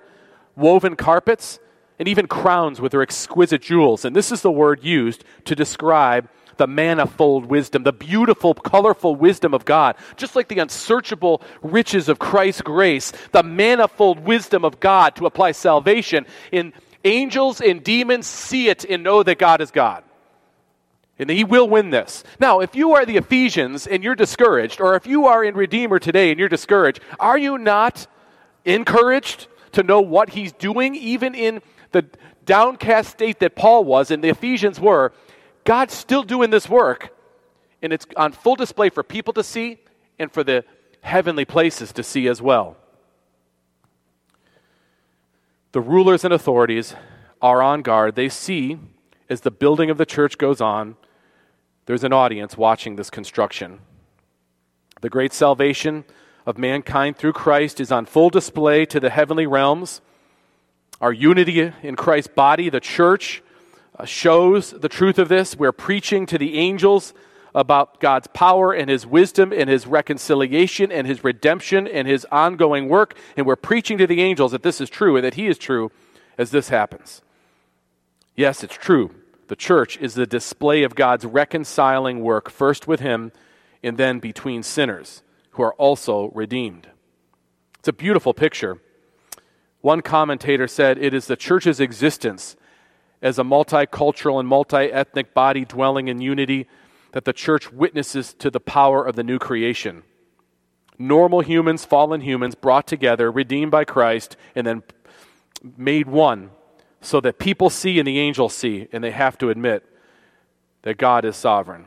woven 0.57 0.97
carpets, 0.97 1.59
and 1.99 2.09
even 2.09 2.27
crowns 2.27 2.81
with 2.81 2.93
their 2.93 3.03
exquisite 3.03 3.63
jewels. 3.63 4.05
And 4.05 4.15
this 4.15 4.31
is 4.31 4.43
the 4.43 4.51
word 4.51 4.85
used 4.85 5.25
to 5.45 5.55
describe 5.55 6.29
the 6.57 6.67
manifold 6.67 7.47
wisdom, 7.47 7.83
the 7.83 7.93
beautiful, 7.93 8.55
colorful 8.55 9.15
wisdom 9.15 9.55
of 9.55 9.65
God. 9.65 9.97
Just 10.17 10.37
like 10.37 10.49
the 10.49 10.59
unsearchable 10.59 11.43
riches 11.63 12.09
of 12.09 12.19
Christ's 12.19 12.63
grace, 12.63 13.13
the 13.33 13.43
manifold 13.43 14.21
wisdom 14.21 14.65
of 14.65 14.81
God 14.81 15.17
to 15.17 15.27
apply 15.27 15.53
salvation. 15.53 16.27
In 16.51 16.73
angels 17.05 17.61
and 17.61 17.83
demons 17.83 18.27
see 18.27 18.69
it 18.69 18.85
and 18.85 19.03
know 19.03 19.23
that 19.23 19.39
God 19.39 19.61
is 19.61 19.71
God. 19.71 20.03
And 21.19 21.31
he 21.31 21.45
will 21.45 21.69
win 21.69 21.91
this. 21.91 22.25
Now, 22.39 22.61
if 22.61 22.75
you 22.75 22.93
are 22.93 23.07
the 23.07 23.17
Ephesians 23.17 23.87
and 23.87 24.05
you're 24.05 24.15
discouraged, 24.15 24.81
or 24.81 24.97
if 24.97 25.07
you 25.07 25.27
are 25.27 25.43
in 25.43 25.55
Redeemer 25.55 25.99
today 25.99 26.31
and 26.31 26.39
you're 26.39 26.49
discouraged, 26.49 27.01
are 27.19 27.39
you 27.39 27.57
not 27.57 28.07
encouraged 28.65 29.49
to 29.73 29.83
know 29.83 30.01
what 30.01 30.31
he's 30.31 30.53
doing, 30.53 30.95
even 30.95 31.35
in 31.35 31.63
the 31.93 32.05
downcast 32.45 33.11
state 33.11 33.41
that 33.41 33.57
Paul 33.57 33.85
was 33.85 34.11
and 34.11 34.23
the 34.23 34.29
Ephesians 34.29 34.79
were? 34.79 35.13
God's 35.65 35.95
still 35.95 36.23
doing 36.23 36.51
this 36.51 36.69
work. 36.69 37.15
And 37.81 37.93
it's 37.93 38.07
on 38.17 38.33
full 38.33 38.57
display 38.57 38.91
for 38.91 39.03
people 39.03 39.33
to 39.35 39.43
see 39.43 39.79
and 40.19 40.31
for 40.31 40.45
the 40.45 40.65
heavenly 41.01 41.45
places 41.45 41.93
to 41.93 42.03
see 42.03 42.29
as 42.29 42.43
well. 42.43 42.77
The 45.73 45.81
rulers 45.81 46.25
and 46.25 46.35
authorities 46.35 46.95
are 47.41 47.63
on 47.63 47.83
guard. 47.83 48.17
They 48.17 48.29
see 48.29 48.79
as 49.29 49.43
the 49.43 49.51
building 49.51 49.91
of 49.91 49.99
the 49.99 50.07
church 50.07 50.39
goes 50.39 50.61
on, 50.61 50.97
there's 51.87 52.05
an 52.05 52.13
audience 52.13 52.57
watching 52.57 52.97
this 52.97 53.11
construction. 53.11 53.79
The 55.01 55.09
great 55.09 55.33
salvation 55.33 56.05
of 56.45 56.59
mankind 56.59 57.17
through 57.17 57.33
Christ 57.33 57.81
is 57.81 57.93
on 57.93 58.07
full 58.07 58.29
display 58.29 58.85
to 58.87 58.99
the 58.99 59.11
heavenly 59.11 59.47
realms. 59.47 60.01
Our 61.01 61.13
unity 61.13 61.73
in 61.83 61.97
Christ's 61.97 62.33
body, 62.35 62.71
the 62.71 62.81
church, 62.81 63.43
uh, 63.99 64.05
shows 64.05 64.73
the 64.73 64.89
truth 64.89 65.19
of 65.19 65.29
this. 65.29 65.57
We're 65.57 65.73
preaching 65.73 66.27
to 66.27 66.39
the 66.39 66.59
angels 66.59 67.15
about 67.55 68.01
God's 68.01 68.27
power 68.29 68.73
and 68.73 68.91
His 68.91 69.07
wisdom 69.07 69.53
and 69.53 69.71
His 69.71 69.87
reconciliation 69.87 70.91
and 70.91 71.07
His 71.07 71.23
redemption 71.23 71.87
and 71.87 72.09
His 72.09 72.27
ongoing 72.33 72.89
work. 72.89 73.17
And 73.37 73.47
we're 73.47 73.57
preaching 73.57 73.97
to 73.99 74.07
the 74.07 74.23
angels 74.23 74.53
that 74.53 74.63
this 74.63 74.81
is 74.81 74.91
true 74.91 75.17
and 75.17 75.25
that 75.25 75.35
He 75.35 75.47
is 75.47 75.57
true 75.57 75.93
as 76.37 76.51
this 76.51 76.69
happens. 76.69 77.23
Yes, 78.35 78.65
it's 78.65 78.75
true. 78.75 79.11
The 79.49 79.57
church 79.57 79.97
is 79.99 80.15
the 80.15 80.27
display 80.27 80.83
of 80.83 80.95
God's 80.95 81.25
reconciling 81.25 82.21
work, 82.21 82.51
first 82.51 82.89
with 82.89 83.01
Him 83.01 83.33
and 83.83 83.97
then 83.97 84.19
between 84.19 84.63
sinners 84.63 85.23
who 85.51 85.63
are 85.63 85.75
also 85.75 86.31
redeemed. 86.35 86.89
It's 87.79 87.89
a 87.89 87.93
beautiful 87.93 88.35
picture. 88.35 88.81
One 89.81 90.03
commentator 90.03 90.67
said 90.67 90.99
it 90.99 91.15
is 91.15 91.27
the 91.27 91.37
church's 91.37 91.79
existence 91.79 92.57
as 93.23 93.39
a 93.39 93.45
multicultural 93.45 94.41
and 94.41 94.49
multi 94.49 94.91
ethnic 94.91 95.33
body 95.33 95.65
dwelling 95.65 96.09
in 96.09 96.21
unity 96.21 96.67
that 97.13 97.25
the 97.25 97.33
church 97.33 97.73
witnesses 97.73 98.35
to 98.35 98.51
the 98.51 98.61
power 98.61 99.05
of 99.05 99.17
the 99.17 99.23
new 99.23 99.39
creation. 99.39 100.03
Normal 100.99 101.41
humans, 101.41 101.85
fallen 101.85 102.23
humans, 102.23 102.55
brought 102.55 102.87
together, 102.87 103.31
redeemed 103.31 103.71
by 103.71 103.85
Christ, 103.85 104.37
and 104.55 104.67
then 104.67 104.83
made 105.77 106.09
one 106.09 106.51
so 107.01 107.21
that 107.21 107.39
people 107.39 107.71
see 107.71 107.99
and 107.99 108.07
the 108.07 108.19
angels 108.19 108.55
see, 108.55 108.89
and 108.93 109.03
they 109.03 109.11
have 109.11 109.39
to 109.39 109.51
admit 109.51 109.85
that 110.83 110.99
God 110.99 111.25
is 111.25 111.37
sovereign. 111.37 111.87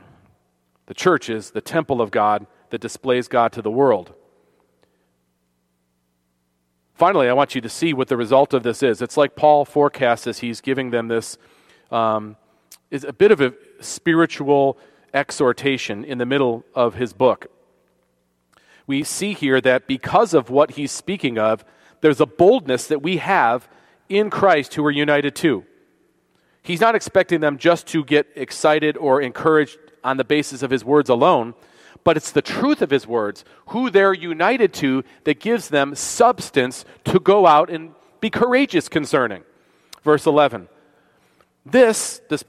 The 0.86 0.94
church 0.94 1.30
is 1.30 1.50
the 1.50 1.60
temple 1.60 2.00
of 2.00 2.10
God 2.10 2.46
that 2.70 2.80
displays 2.80 3.28
God 3.28 3.52
to 3.52 3.62
the 3.62 3.70
world. 3.70 4.12
Finally, 6.94 7.28
I 7.28 7.32
want 7.32 7.54
you 7.54 7.60
to 7.62 7.68
see 7.68 7.94
what 7.94 8.08
the 8.08 8.16
result 8.16 8.52
of 8.52 8.62
this 8.62 8.82
is. 8.82 9.00
It's 9.00 9.16
like 9.16 9.34
Paul 9.34 9.64
forecasts 9.64 10.26
as 10.26 10.40
he's 10.40 10.60
giving 10.60 10.90
them 10.90 11.08
this 11.08 11.38
um, 11.90 12.36
is 12.90 13.04
a 13.04 13.12
bit 13.12 13.30
of 13.30 13.40
a 13.40 13.54
spiritual 13.80 14.76
exhortation 15.14 16.04
in 16.04 16.18
the 16.18 16.26
middle 16.26 16.64
of 16.74 16.96
his 16.96 17.12
book. 17.12 17.46
We 18.86 19.02
see 19.02 19.32
here 19.32 19.60
that 19.60 19.86
because 19.86 20.34
of 20.34 20.50
what 20.50 20.72
he's 20.72 20.92
speaking 20.92 21.38
of, 21.38 21.64
there's 22.00 22.20
a 22.20 22.26
boldness 22.26 22.86
that 22.88 23.02
we 23.02 23.16
have 23.18 23.68
in 24.10 24.28
Christ 24.28 24.74
who 24.74 24.84
are 24.84 24.90
united 24.90 25.34
to. 25.36 25.64
He's 26.62 26.80
not 26.80 26.94
expecting 26.94 27.40
them 27.40 27.56
just 27.56 27.86
to 27.88 28.04
get 28.04 28.26
excited 28.34 28.98
or 28.98 29.22
encouraged 29.22 29.78
on 30.04 30.18
the 30.18 30.24
basis 30.24 30.62
of 30.62 30.70
his 30.70 30.84
words 30.84 31.08
alone, 31.08 31.54
but 32.04 32.16
it's 32.16 32.32
the 32.32 32.42
truth 32.42 32.82
of 32.82 32.90
his 32.90 33.06
words, 33.06 33.44
who 33.68 33.88
they're 33.88 34.12
united 34.12 34.74
to, 34.74 35.04
that 35.24 35.40
gives 35.40 35.68
them 35.68 35.94
substance 35.94 36.84
to 37.04 37.18
go 37.18 37.46
out 37.46 37.70
and 37.70 37.94
be 38.20 38.28
courageous 38.28 38.88
concerning. 38.88 39.42
Verse 40.02 40.26
11. 40.26 40.68
This, 41.64 42.20
this 42.28 42.44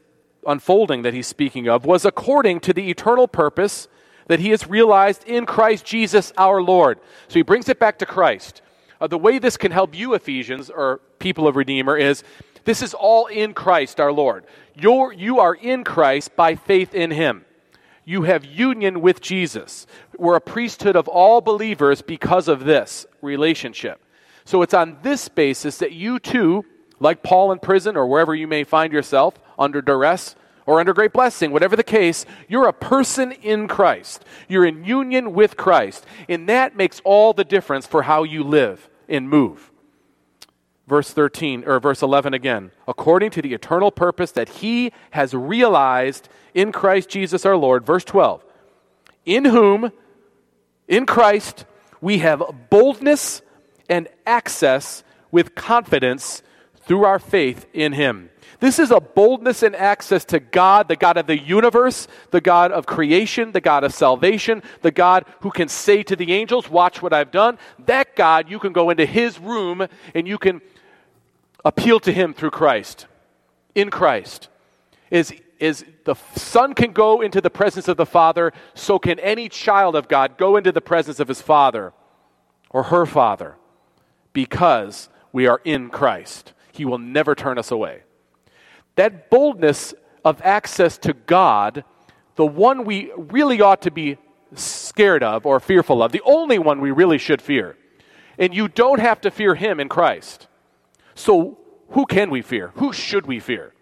unfolding 0.45 1.03
that 1.03 1.13
he's 1.13 1.27
speaking 1.27 1.69
of, 1.69 1.85
was 1.85 2.05
according 2.05 2.59
to 2.61 2.73
the 2.73 2.89
eternal 2.89 3.27
purpose 3.27 3.87
that 4.27 4.39
he 4.39 4.49
has 4.49 4.67
realized 4.67 5.23
in 5.25 5.45
Christ 5.45 5.85
Jesus 5.85 6.31
our 6.37 6.61
Lord. 6.61 6.99
So 7.27 7.35
he 7.35 7.43
brings 7.43 7.69
it 7.69 7.79
back 7.79 7.99
to 7.99 8.05
Christ. 8.05 8.61
Uh, 9.01 9.07
the 9.07 9.17
way 9.17 9.39
this 9.39 9.57
can 9.57 9.71
help 9.71 9.95
you, 9.97 10.13
Ephesians, 10.13 10.69
or 10.69 11.01
people 11.17 11.47
of 11.47 11.55
Redeemer, 11.55 11.97
is 11.97 12.23
this 12.65 12.83
is 12.83 12.93
all 12.93 13.25
in 13.25 13.55
Christ 13.55 13.99
our 13.99 14.13
Lord. 14.13 14.45
You're, 14.75 15.11
you 15.11 15.39
are 15.39 15.55
in 15.55 15.83
Christ 15.83 16.35
by 16.35 16.53
faith 16.53 16.93
in 16.93 17.09
him. 17.09 17.43
You 18.05 18.23
have 18.23 18.45
union 18.45 19.01
with 19.01 19.19
Jesus. 19.19 19.87
We're 20.17 20.35
a 20.35 20.41
priesthood 20.41 20.95
of 20.95 21.07
all 21.07 21.41
believers 21.41 22.03
because 22.03 22.47
of 22.47 22.63
this 22.63 23.07
relationship. 23.23 23.99
So 24.45 24.61
it's 24.61 24.73
on 24.75 24.99
this 25.01 25.27
basis 25.29 25.79
that 25.79 25.93
you 25.93 26.19
too, 26.19 26.63
like 26.99 27.23
Paul 27.23 27.51
in 27.51 27.59
prison 27.59 27.97
or 27.97 28.05
wherever 28.05 28.35
you 28.35 28.47
may 28.47 28.63
find 28.63 28.93
yourself 28.93 29.39
under 29.57 29.81
duress 29.81 30.35
or 30.67 30.79
under 30.79 30.93
great 30.93 31.13
blessing, 31.13 31.51
whatever 31.51 31.75
the 31.75 31.83
case, 31.83 32.25
you're 32.47 32.67
a 32.67 32.73
person 32.73 33.31
in 33.31 33.67
Christ. 33.67 34.23
You're 34.47 34.65
in 34.65 34.83
union 34.83 35.33
with 35.33 35.57
Christ. 35.57 36.05
And 36.29 36.47
that 36.49 36.75
makes 36.75 37.01
all 37.03 37.33
the 37.33 37.43
difference 37.43 37.87
for 37.87 38.03
how 38.03 38.23
you 38.23 38.43
live 38.43 38.89
and 39.11 39.29
move. 39.29 39.71
Verse 40.87 41.11
13 41.11 41.63
or 41.65 41.79
verse 41.79 42.01
11 42.01 42.33
again. 42.33 42.71
According 42.87 43.31
to 43.31 43.41
the 43.41 43.53
eternal 43.53 43.91
purpose 43.91 44.31
that 44.31 44.49
he 44.49 44.91
has 45.11 45.33
realized 45.33 46.27
in 46.53 46.71
Christ 46.71 47.09
Jesus 47.09 47.45
our 47.45 47.55
Lord. 47.55 47.85
Verse 47.85 48.03
12. 48.03 48.43
In 49.25 49.45
whom 49.45 49.91
in 50.87 51.05
Christ 51.05 51.65
we 52.01 52.17
have 52.17 52.43
boldness 52.69 53.41
and 53.87 54.07
access 54.25 55.03
with 55.29 55.55
confidence 55.55 56.41
through 56.83 57.05
our 57.05 57.19
faith 57.19 57.65
in 57.73 57.93
him. 57.93 58.29
This 58.59 58.77
is 58.77 58.91
a 58.91 58.99
boldness 58.99 59.63
and 59.63 59.75
access 59.75 60.23
to 60.25 60.39
God, 60.39 60.87
the 60.87 60.95
God 60.95 61.17
of 61.17 61.25
the 61.25 61.39
universe, 61.39 62.07
the 62.29 62.41
God 62.41 62.71
of 62.71 62.85
creation, 62.85 63.53
the 63.53 63.61
God 63.61 63.83
of 63.83 63.93
salvation, 63.93 64.61
the 64.81 64.91
God 64.91 65.25
who 65.41 65.49
can 65.49 65.67
say 65.67 66.03
to 66.03 66.15
the 66.15 66.31
angels, 66.31 66.69
Watch 66.69 67.01
what 67.01 67.11
I've 67.11 67.31
done. 67.31 67.57
That 67.79 68.15
God, 68.15 68.49
you 68.51 68.59
can 68.59 68.71
go 68.71 68.91
into 68.91 69.05
his 69.05 69.39
room 69.39 69.87
and 70.13 70.27
you 70.27 70.37
can 70.37 70.61
appeal 71.65 71.99
to 72.01 72.13
him 72.13 72.35
through 72.35 72.51
Christ. 72.51 73.07
In 73.73 73.89
Christ. 73.89 74.49
Is, 75.09 75.33
is 75.59 75.83
the 76.05 76.15
Son 76.35 76.73
can 76.73 76.91
go 76.91 77.21
into 77.21 77.41
the 77.41 77.49
presence 77.49 77.87
of 77.87 77.97
the 77.97 78.05
Father, 78.05 78.53
so 78.75 78.99
can 78.99 79.19
any 79.19 79.49
child 79.49 79.95
of 79.95 80.07
God 80.07 80.37
go 80.37 80.55
into 80.55 80.71
the 80.71 80.81
presence 80.81 81.19
of 81.19 81.27
his 81.27 81.41
Father 81.41 81.93
or 82.69 82.83
her 82.83 83.07
Father 83.07 83.55
because 84.33 85.09
we 85.31 85.47
are 85.47 85.61
in 85.63 85.89
Christ. 85.89 86.53
He 86.71 86.85
will 86.85 86.97
never 86.97 87.35
turn 87.35 87.57
us 87.57 87.71
away 87.71 88.03
that 88.95 89.29
boldness 89.29 89.93
of 90.23 90.41
access 90.41 90.97
to 90.99 91.13
God, 91.13 91.83
the 92.35 92.45
one 92.45 92.85
we 92.85 93.11
really 93.15 93.61
ought 93.61 93.81
to 93.83 93.91
be 93.91 94.17
scared 94.53 95.23
of 95.23 95.45
or 95.45 95.59
fearful 95.59 96.03
of, 96.03 96.11
the 96.11 96.21
only 96.25 96.59
one 96.59 96.81
we 96.81 96.91
really 96.91 97.17
should 97.17 97.41
fear. 97.41 97.77
And 98.37 98.53
you 98.53 98.67
don't 98.67 98.99
have 98.99 99.21
to 99.21 99.31
fear 99.31 99.55
him 99.55 99.79
in 99.79 99.89
Christ. 99.89 100.47
So, 101.15 101.57
who 101.89 102.05
can 102.05 102.29
we 102.29 102.41
fear? 102.41 102.71
Who 102.75 102.93
should 102.93 103.25
we 103.25 103.39
fear? 103.39 103.73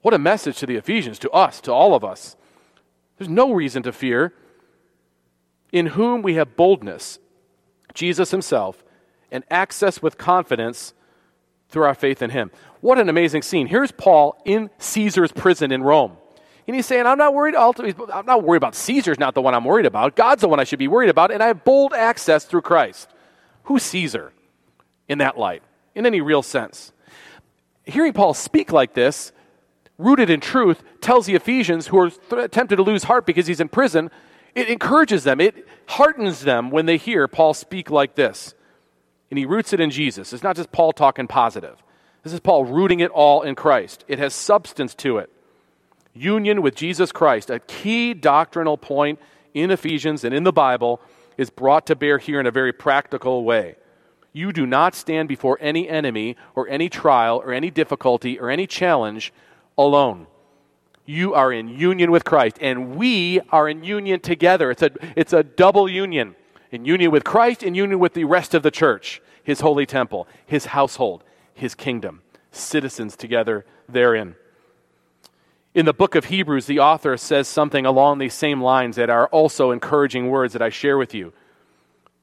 What 0.00 0.14
a 0.14 0.18
message 0.18 0.58
to 0.58 0.66
the 0.66 0.76
Ephesians, 0.76 1.18
to 1.20 1.30
us, 1.30 1.60
to 1.62 1.72
all 1.72 1.94
of 1.94 2.04
us. 2.04 2.36
There's 3.18 3.28
no 3.28 3.52
reason 3.52 3.82
to 3.84 3.92
fear. 3.92 4.34
In 5.70 5.86
whom 5.86 6.22
we 6.22 6.34
have 6.34 6.56
boldness, 6.56 7.18
Jesus 7.94 8.30
himself, 8.30 8.81
and 9.32 9.42
access 9.50 10.00
with 10.00 10.18
confidence 10.18 10.94
through 11.68 11.84
our 11.84 11.94
faith 11.94 12.22
in 12.22 12.30
him. 12.30 12.52
What 12.80 12.98
an 12.98 13.08
amazing 13.08 13.42
scene. 13.42 13.66
Here's 13.66 13.90
Paul 13.90 14.40
in 14.44 14.70
Caesar's 14.78 15.32
prison 15.32 15.72
in 15.72 15.82
Rome. 15.82 16.16
And 16.66 16.76
he's 16.76 16.86
saying, 16.86 17.06
I'm 17.06 17.18
not 17.18 17.34
worried. 17.34 17.56
I'm 17.56 18.26
not 18.26 18.44
worried 18.44 18.58
about 18.58 18.76
Caesar's 18.76 19.18
not 19.18 19.34
the 19.34 19.42
one 19.42 19.54
I'm 19.54 19.64
worried 19.64 19.86
about. 19.86 20.14
God's 20.14 20.42
the 20.42 20.48
one 20.48 20.60
I 20.60 20.64
should 20.64 20.78
be 20.78 20.86
worried 20.86 21.10
about, 21.10 21.32
and 21.32 21.42
I 21.42 21.48
have 21.48 21.64
bold 21.64 21.92
access 21.92 22.44
through 22.44 22.62
Christ. 22.62 23.08
Who's 23.64 23.82
Caesar 23.84 24.32
in 25.08 25.18
that 25.18 25.36
light, 25.38 25.62
in 25.94 26.06
any 26.06 26.20
real 26.20 26.42
sense? 26.42 26.92
Hearing 27.84 28.12
Paul 28.12 28.34
speak 28.34 28.70
like 28.70 28.94
this, 28.94 29.32
rooted 29.98 30.30
in 30.30 30.40
truth, 30.40 30.84
tells 31.00 31.26
the 31.26 31.34
Ephesians 31.34 31.88
who 31.88 31.98
are 31.98 32.10
th- 32.10 32.50
tempted 32.52 32.76
to 32.76 32.82
lose 32.82 33.04
heart 33.04 33.26
because 33.26 33.48
he's 33.48 33.60
in 33.60 33.68
prison, 33.68 34.10
it 34.54 34.68
encourages 34.68 35.24
them, 35.24 35.40
it 35.40 35.66
heartens 35.88 36.42
them 36.42 36.70
when 36.70 36.86
they 36.86 36.96
hear 36.96 37.26
Paul 37.26 37.54
speak 37.54 37.90
like 37.90 38.14
this. 38.14 38.54
And 39.32 39.38
he 39.38 39.46
roots 39.46 39.72
it 39.72 39.80
in 39.80 39.90
Jesus. 39.90 40.34
It's 40.34 40.42
not 40.42 40.56
just 40.56 40.72
Paul 40.72 40.92
talking 40.92 41.26
positive. 41.26 41.82
This 42.22 42.34
is 42.34 42.40
Paul 42.40 42.66
rooting 42.66 43.00
it 43.00 43.10
all 43.10 43.40
in 43.40 43.54
Christ. 43.54 44.04
It 44.06 44.18
has 44.18 44.34
substance 44.34 44.94
to 44.96 45.16
it. 45.16 45.30
Union 46.12 46.60
with 46.60 46.74
Jesus 46.74 47.12
Christ, 47.12 47.48
a 47.48 47.58
key 47.60 48.12
doctrinal 48.12 48.76
point 48.76 49.18
in 49.54 49.70
Ephesians 49.70 50.22
and 50.22 50.34
in 50.34 50.44
the 50.44 50.52
Bible, 50.52 51.00
is 51.38 51.48
brought 51.48 51.86
to 51.86 51.96
bear 51.96 52.18
here 52.18 52.40
in 52.40 52.46
a 52.46 52.50
very 52.50 52.74
practical 52.74 53.42
way. 53.42 53.76
You 54.34 54.52
do 54.52 54.66
not 54.66 54.94
stand 54.94 55.30
before 55.30 55.56
any 55.62 55.88
enemy 55.88 56.36
or 56.54 56.68
any 56.68 56.90
trial 56.90 57.40
or 57.42 57.54
any 57.54 57.70
difficulty 57.70 58.38
or 58.38 58.50
any 58.50 58.66
challenge 58.66 59.32
alone. 59.78 60.26
You 61.06 61.32
are 61.32 61.50
in 61.50 61.70
union 61.70 62.10
with 62.10 62.24
Christ, 62.24 62.58
and 62.60 62.96
we 62.96 63.40
are 63.48 63.66
in 63.66 63.82
union 63.82 64.20
together. 64.20 64.70
It's 64.70 64.82
a, 64.82 64.90
it's 65.16 65.32
a 65.32 65.42
double 65.42 65.88
union 65.88 66.36
in 66.72 66.86
union 66.86 67.10
with 67.10 67.22
Christ, 67.22 67.62
in 67.62 67.74
union 67.74 68.00
with 68.00 68.14
the 68.14 68.24
rest 68.24 68.54
of 68.54 68.62
the 68.62 68.70
church, 68.70 69.20
his 69.44 69.60
holy 69.60 69.86
temple, 69.86 70.26
his 70.44 70.66
household, 70.66 71.22
his 71.54 71.74
kingdom, 71.74 72.22
citizens 72.50 73.14
together 73.14 73.64
therein. 73.88 74.34
In 75.74 75.86
the 75.86 75.94
book 75.94 76.14
of 76.14 76.26
Hebrews, 76.26 76.66
the 76.66 76.80
author 76.80 77.16
says 77.16 77.46
something 77.46 77.86
along 77.86 78.18
these 78.18 78.34
same 78.34 78.60
lines 78.60 78.96
that 78.96 79.10
are 79.10 79.28
also 79.28 79.70
encouraging 79.70 80.28
words 80.28 80.54
that 80.54 80.62
I 80.62 80.70
share 80.70 80.98
with 80.98 81.14
you. 81.14 81.32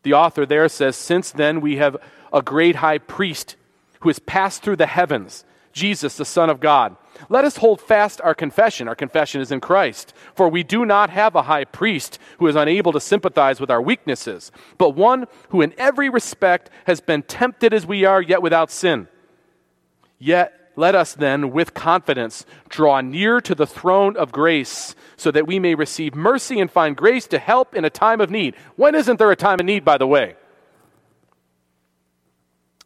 The 0.04 0.14
author 0.14 0.46
there 0.46 0.68
says, 0.68 0.96
Since 0.96 1.32
then 1.32 1.62
we 1.62 1.78
have 1.78 1.98
a 2.34 2.42
great 2.42 2.78
high 2.78 2.98
priest 2.98 3.56
who 4.02 4.10
has 4.10 4.20
passed 4.20 4.64
through 4.64 4.78
the 4.78 4.86
heavens, 4.88 5.46
Jesus, 5.74 6.18
the 6.18 6.26
Son 6.26 6.50
of 6.50 6.60
God. 6.60 6.96
Let 7.28 7.44
us 7.44 7.58
hold 7.58 7.82
fast 7.82 8.22
our 8.22 8.34
confession. 8.34 8.88
Our 8.88 8.96
confession 8.96 9.42
is 9.42 9.52
in 9.52 9.60
Christ. 9.60 10.14
For 10.34 10.48
we 10.48 10.64
do 10.64 10.86
not 10.86 11.10
have 11.10 11.36
a 11.36 11.44
high 11.44 11.66
priest 11.66 12.18
who 12.38 12.48
is 12.48 12.56
unable 12.56 12.94
to 12.94 13.00
sympathize 13.00 13.60
with 13.60 13.70
our 13.70 13.82
weaknesses, 13.82 14.52
but 14.78 14.92
one 14.92 15.26
who 15.50 15.62
in 15.62 15.74
every 15.78 16.10
respect 16.10 16.70
has 16.86 17.02
been 17.02 17.24
tempted 17.24 17.74
as 17.74 17.86
we 17.86 18.06
are, 18.06 18.22
yet 18.22 18.42
without 18.42 18.72
sin. 18.72 19.08
Yet 20.18 20.54
let 20.76 20.96
us 20.96 21.14
then, 21.14 21.52
with 21.52 21.74
confidence, 21.74 22.46
draw 22.70 23.02
near 23.02 23.42
to 23.42 23.54
the 23.54 23.68
throne 23.68 24.16
of 24.16 24.32
grace 24.32 24.96
so 25.18 25.30
that 25.32 25.46
we 25.46 25.60
may 25.60 25.76
receive 25.76 26.16
mercy 26.16 26.60
and 26.60 26.72
find 26.72 26.96
grace 26.96 27.28
to 27.28 27.40
help 27.40 27.76
in 27.76 27.84
a 27.84 27.90
time 27.90 28.22
of 28.22 28.30
need. 28.30 28.56
When 28.78 28.96
isn't 28.96 29.18
there 29.18 29.32
a 29.32 29.36
time 29.36 29.60
of 29.60 29.66
need, 29.66 29.84
by 29.84 29.98
the 29.98 30.08
way? 30.08 30.36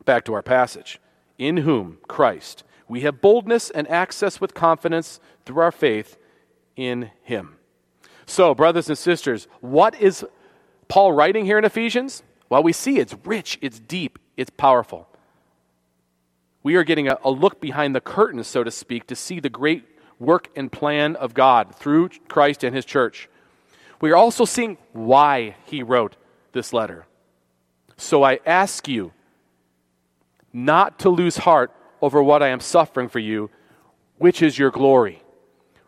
Back 0.05 0.25
to 0.25 0.34
our 0.34 0.41
passage. 0.41 0.99
In 1.38 1.57
whom, 1.57 1.99
Christ, 2.07 2.63
we 2.93 3.01
have 3.01 3.21
boldness 3.21 3.69
and 3.69 3.87
access 3.89 4.39
with 4.39 4.53
confidence 4.53 5.19
through 5.45 5.61
our 5.61 5.71
faith 5.71 6.17
in 6.75 7.11
him. 7.23 7.57
So, 8.25 8.55
brothers 8.55 8.87
and 8.87 8.97
sisters, 8.97 9.47
what 9.59 9.99
is 9.99 10.25
Paul 10.87 11.11
writing 11.11 11.45
here 11.45 11.57
in 11.57 11.65
Ephesians? 11.65 12.23
Well, 12.49 12.63
we 12.63 12.71
see 12.71 12.99
it's 12.99 13.15
rich, 13.25 13.59
it's 13.61 13.79
deep, 13.79 14.17
it's 14.37 14.49
powerful 14.49 15.07
we 16.63 16.75
are 16.75 16.83
getting 16.83 17.09
a, 17.09 17.17
a 17.23 17.29
look 17.29 17.59
behind 17.59 17.93
the 17.93 18.01
curtain, 18.01 18.43
so 18.43 18.63
to 18.63 18.71
speak, 18.71 19.07
to 19.07 19.15
see 19.15 19.39
the 19.39 19.49
great 19.49 19.83
work 20.17 20.49
and 20.55 20.71
plan 20.71 21.15
of 21.17 21.33
God 21.33 21.75
through 21.75 22.09
Christ 22.29 22.63
and 22.63 22.73
his 22.73 22.85
church. 22.85 23.29
We 24.01 24.11
are 24.11 24.15
also 24.15 24.45
seeing 24.45 24.77
why 24.93 25.55
he 25.65 25.83
wrote 25.83 26.15
this 26.53 26.73
letter. 26.73 27.05
So 27.97 28.23
I 28.23 28.39
ask 28.45 28.87
you 28.87 29.11
not 30.53 30.99
to 30.99 31.09
lose 31.09 31.37
heart 31.37 31.71
over 32.03 32.21
what 32.21 32.43
I 32.43 32.49
am 32.49 32.59
suffering 32.59 33.07
for 33.07 33.19
you, 33.19 33.49
which 34.17 34.41
is 34.41 34.59
your 34.59 34.71
glory, 34.71 35.23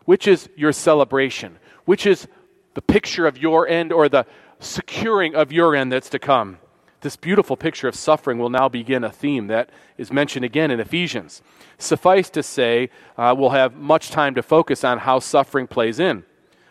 which 0.06 0.26
is 0.26 0.48
your 0.56 0.72
celebration, 0.72 1.58
which 1.84 2.06
is 2.06 2.26
the 2.72 2.80
picture 2.80 3.26
of 3.26 3.36
your 3.36 3.68
end 3.68 3.92
or 3.92 4.08
the 4.08 4.24
securing 4.58 5.34
of 5.34 5.52
your 5.52 5.76
end 5.76 5.92
that's 5.92 6.08
to 6.08 6.18
come. 6.18 6.56
This 7.02 7.16
beautiful 7.16 7.54
picture 7.54 7.86
of 7.86 7.94
suffering 7.94 8.38
will 8.38 8.48
now 8.48 8.66
begin 8.66 9.04
a 9.04 9.12
theme 9.12 9.48
that 9.48 9.68
is 9.98 10.10
mentioned 10.10 10.46
again 10.46 10.70
in 10.70 10.80
Ephesians. 10.80 11.42
Suffice 11.76 12.30
to 12.30 12.42
say, 12.42 12.88
uh, 13.18 13.34
we'll 13.36 13.50
have 13.50 13.74
much 13.74 14.10
time 14.10 14.34
to 14.36 14.42
focus 14.42 14.84
on 14.84 15.00
how 15.00 15.18
suffering 15.18 15.66
plays 15.66 16.00
in. 16.00 16.24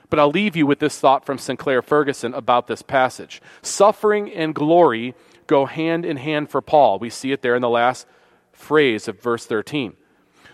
But 0.10 0.18
I'll 0.18 0.32
leave 0.32 0.56
you 0.56 0.66
with 0.66 0.80
this 0.80 1.00
thought 1.00 1.24
from 1.24 1.38
Sinclair 1.38 1.84
Ferguson 1.84 2.34
about 2.34 2.66
this 2.66 2.82
passage. 2.82 3.44
Suffering 3.62 4.34
and 4.34 4.56
glory 4.56 5.14
go 5.46 5.68
hand 5.68 6.04
in 6.04 6.18
hand 6.18 6.50
for 6.50 6.64
Paul. 6.64 6.98
We 6.98 7.12
see 7.12 7.32
it 7.32 7.44
there 7.44 7.56
in 7.56 7.62
the 7.62 7.70
last 7.70 8.08
phrase 8.56 9.08
of 9.08 9.22
verse 9.22 9.46
13. 9.46 9.96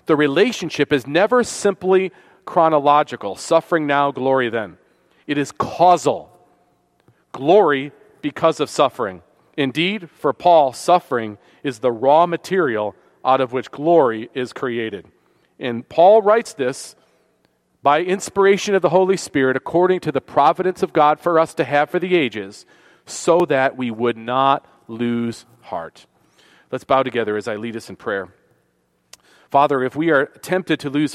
The 0.06 0.16
relationship 0.16 0.92
is 0.92 1.08
never 1.08 1.44
simply 1.44 2.12
chronological 2.46 3.36
suffering 3.36 3.88
now, 3.88 4.12
glory 4.12 4.50
then. 4.50 4.78
It 5.28 5.38
is 5.38 5.52
causal. 5.52 6.30
Glory 7.32 7.92
because 8.22 8.60
of 8.60 8.70
suffering. 8.70 9.22
Indeed, 9.56 10.10
for 10.10 10.34
Paul, 10.34 10.74
suffering 10.74 11.38
is 11.64 11.80
the 11.80 11.92
raw 11.92 12.26
material 12.26 12.96
out 13.24 13.42
of 13.42 13.54
which 13.54 13.72
glory 13.72 14.30
is 14.34 14.54
created. 14.54 15.06
And 15.60 15.88
Paul 15.88 16.22
writes 16.22 16.54
this 16.54 16.96
by 17.84 18.02
inspiration 18.02 18.76
of 18.76 18.82
the 18.82 18.90
Holy 18.90 19.18
Spirit 19.18 19.56
according 19.56 20.00
to 20.02 20.12
the 20.12 20.22
providence 20.22 20.84
of 20.84 20.94
God 20.94 21.20
for 21.20 21.40
us 21.40 21.54
to 21.56 21.64
have 21.64 21.90
for 21.90 22.00
the 22.00 22.16
ages, 22.16 22.66
so 23.06 23.40
that 23.50 23.78
we 23.78 23.92
would 23.92 24.18
not 24.18 24.66
lose 24.88 25.46
heart. 25.62 26.06
Let's 26.72 26.84
bow 26.86 27.04
together 27.04 27.36
as 27.36 27.48
I 27.48 27.56
lead 27.56 27.76
us 27.76 27.90
in 27.90 27.98
prayer. 27.98 28.34
Father, 29.50 29.84
if 29.84 29.96
we 29.96 30.10
are 30.10 30.28
tempted 30.28 30.80
to 30.80 30.90
lose 30.90 31.10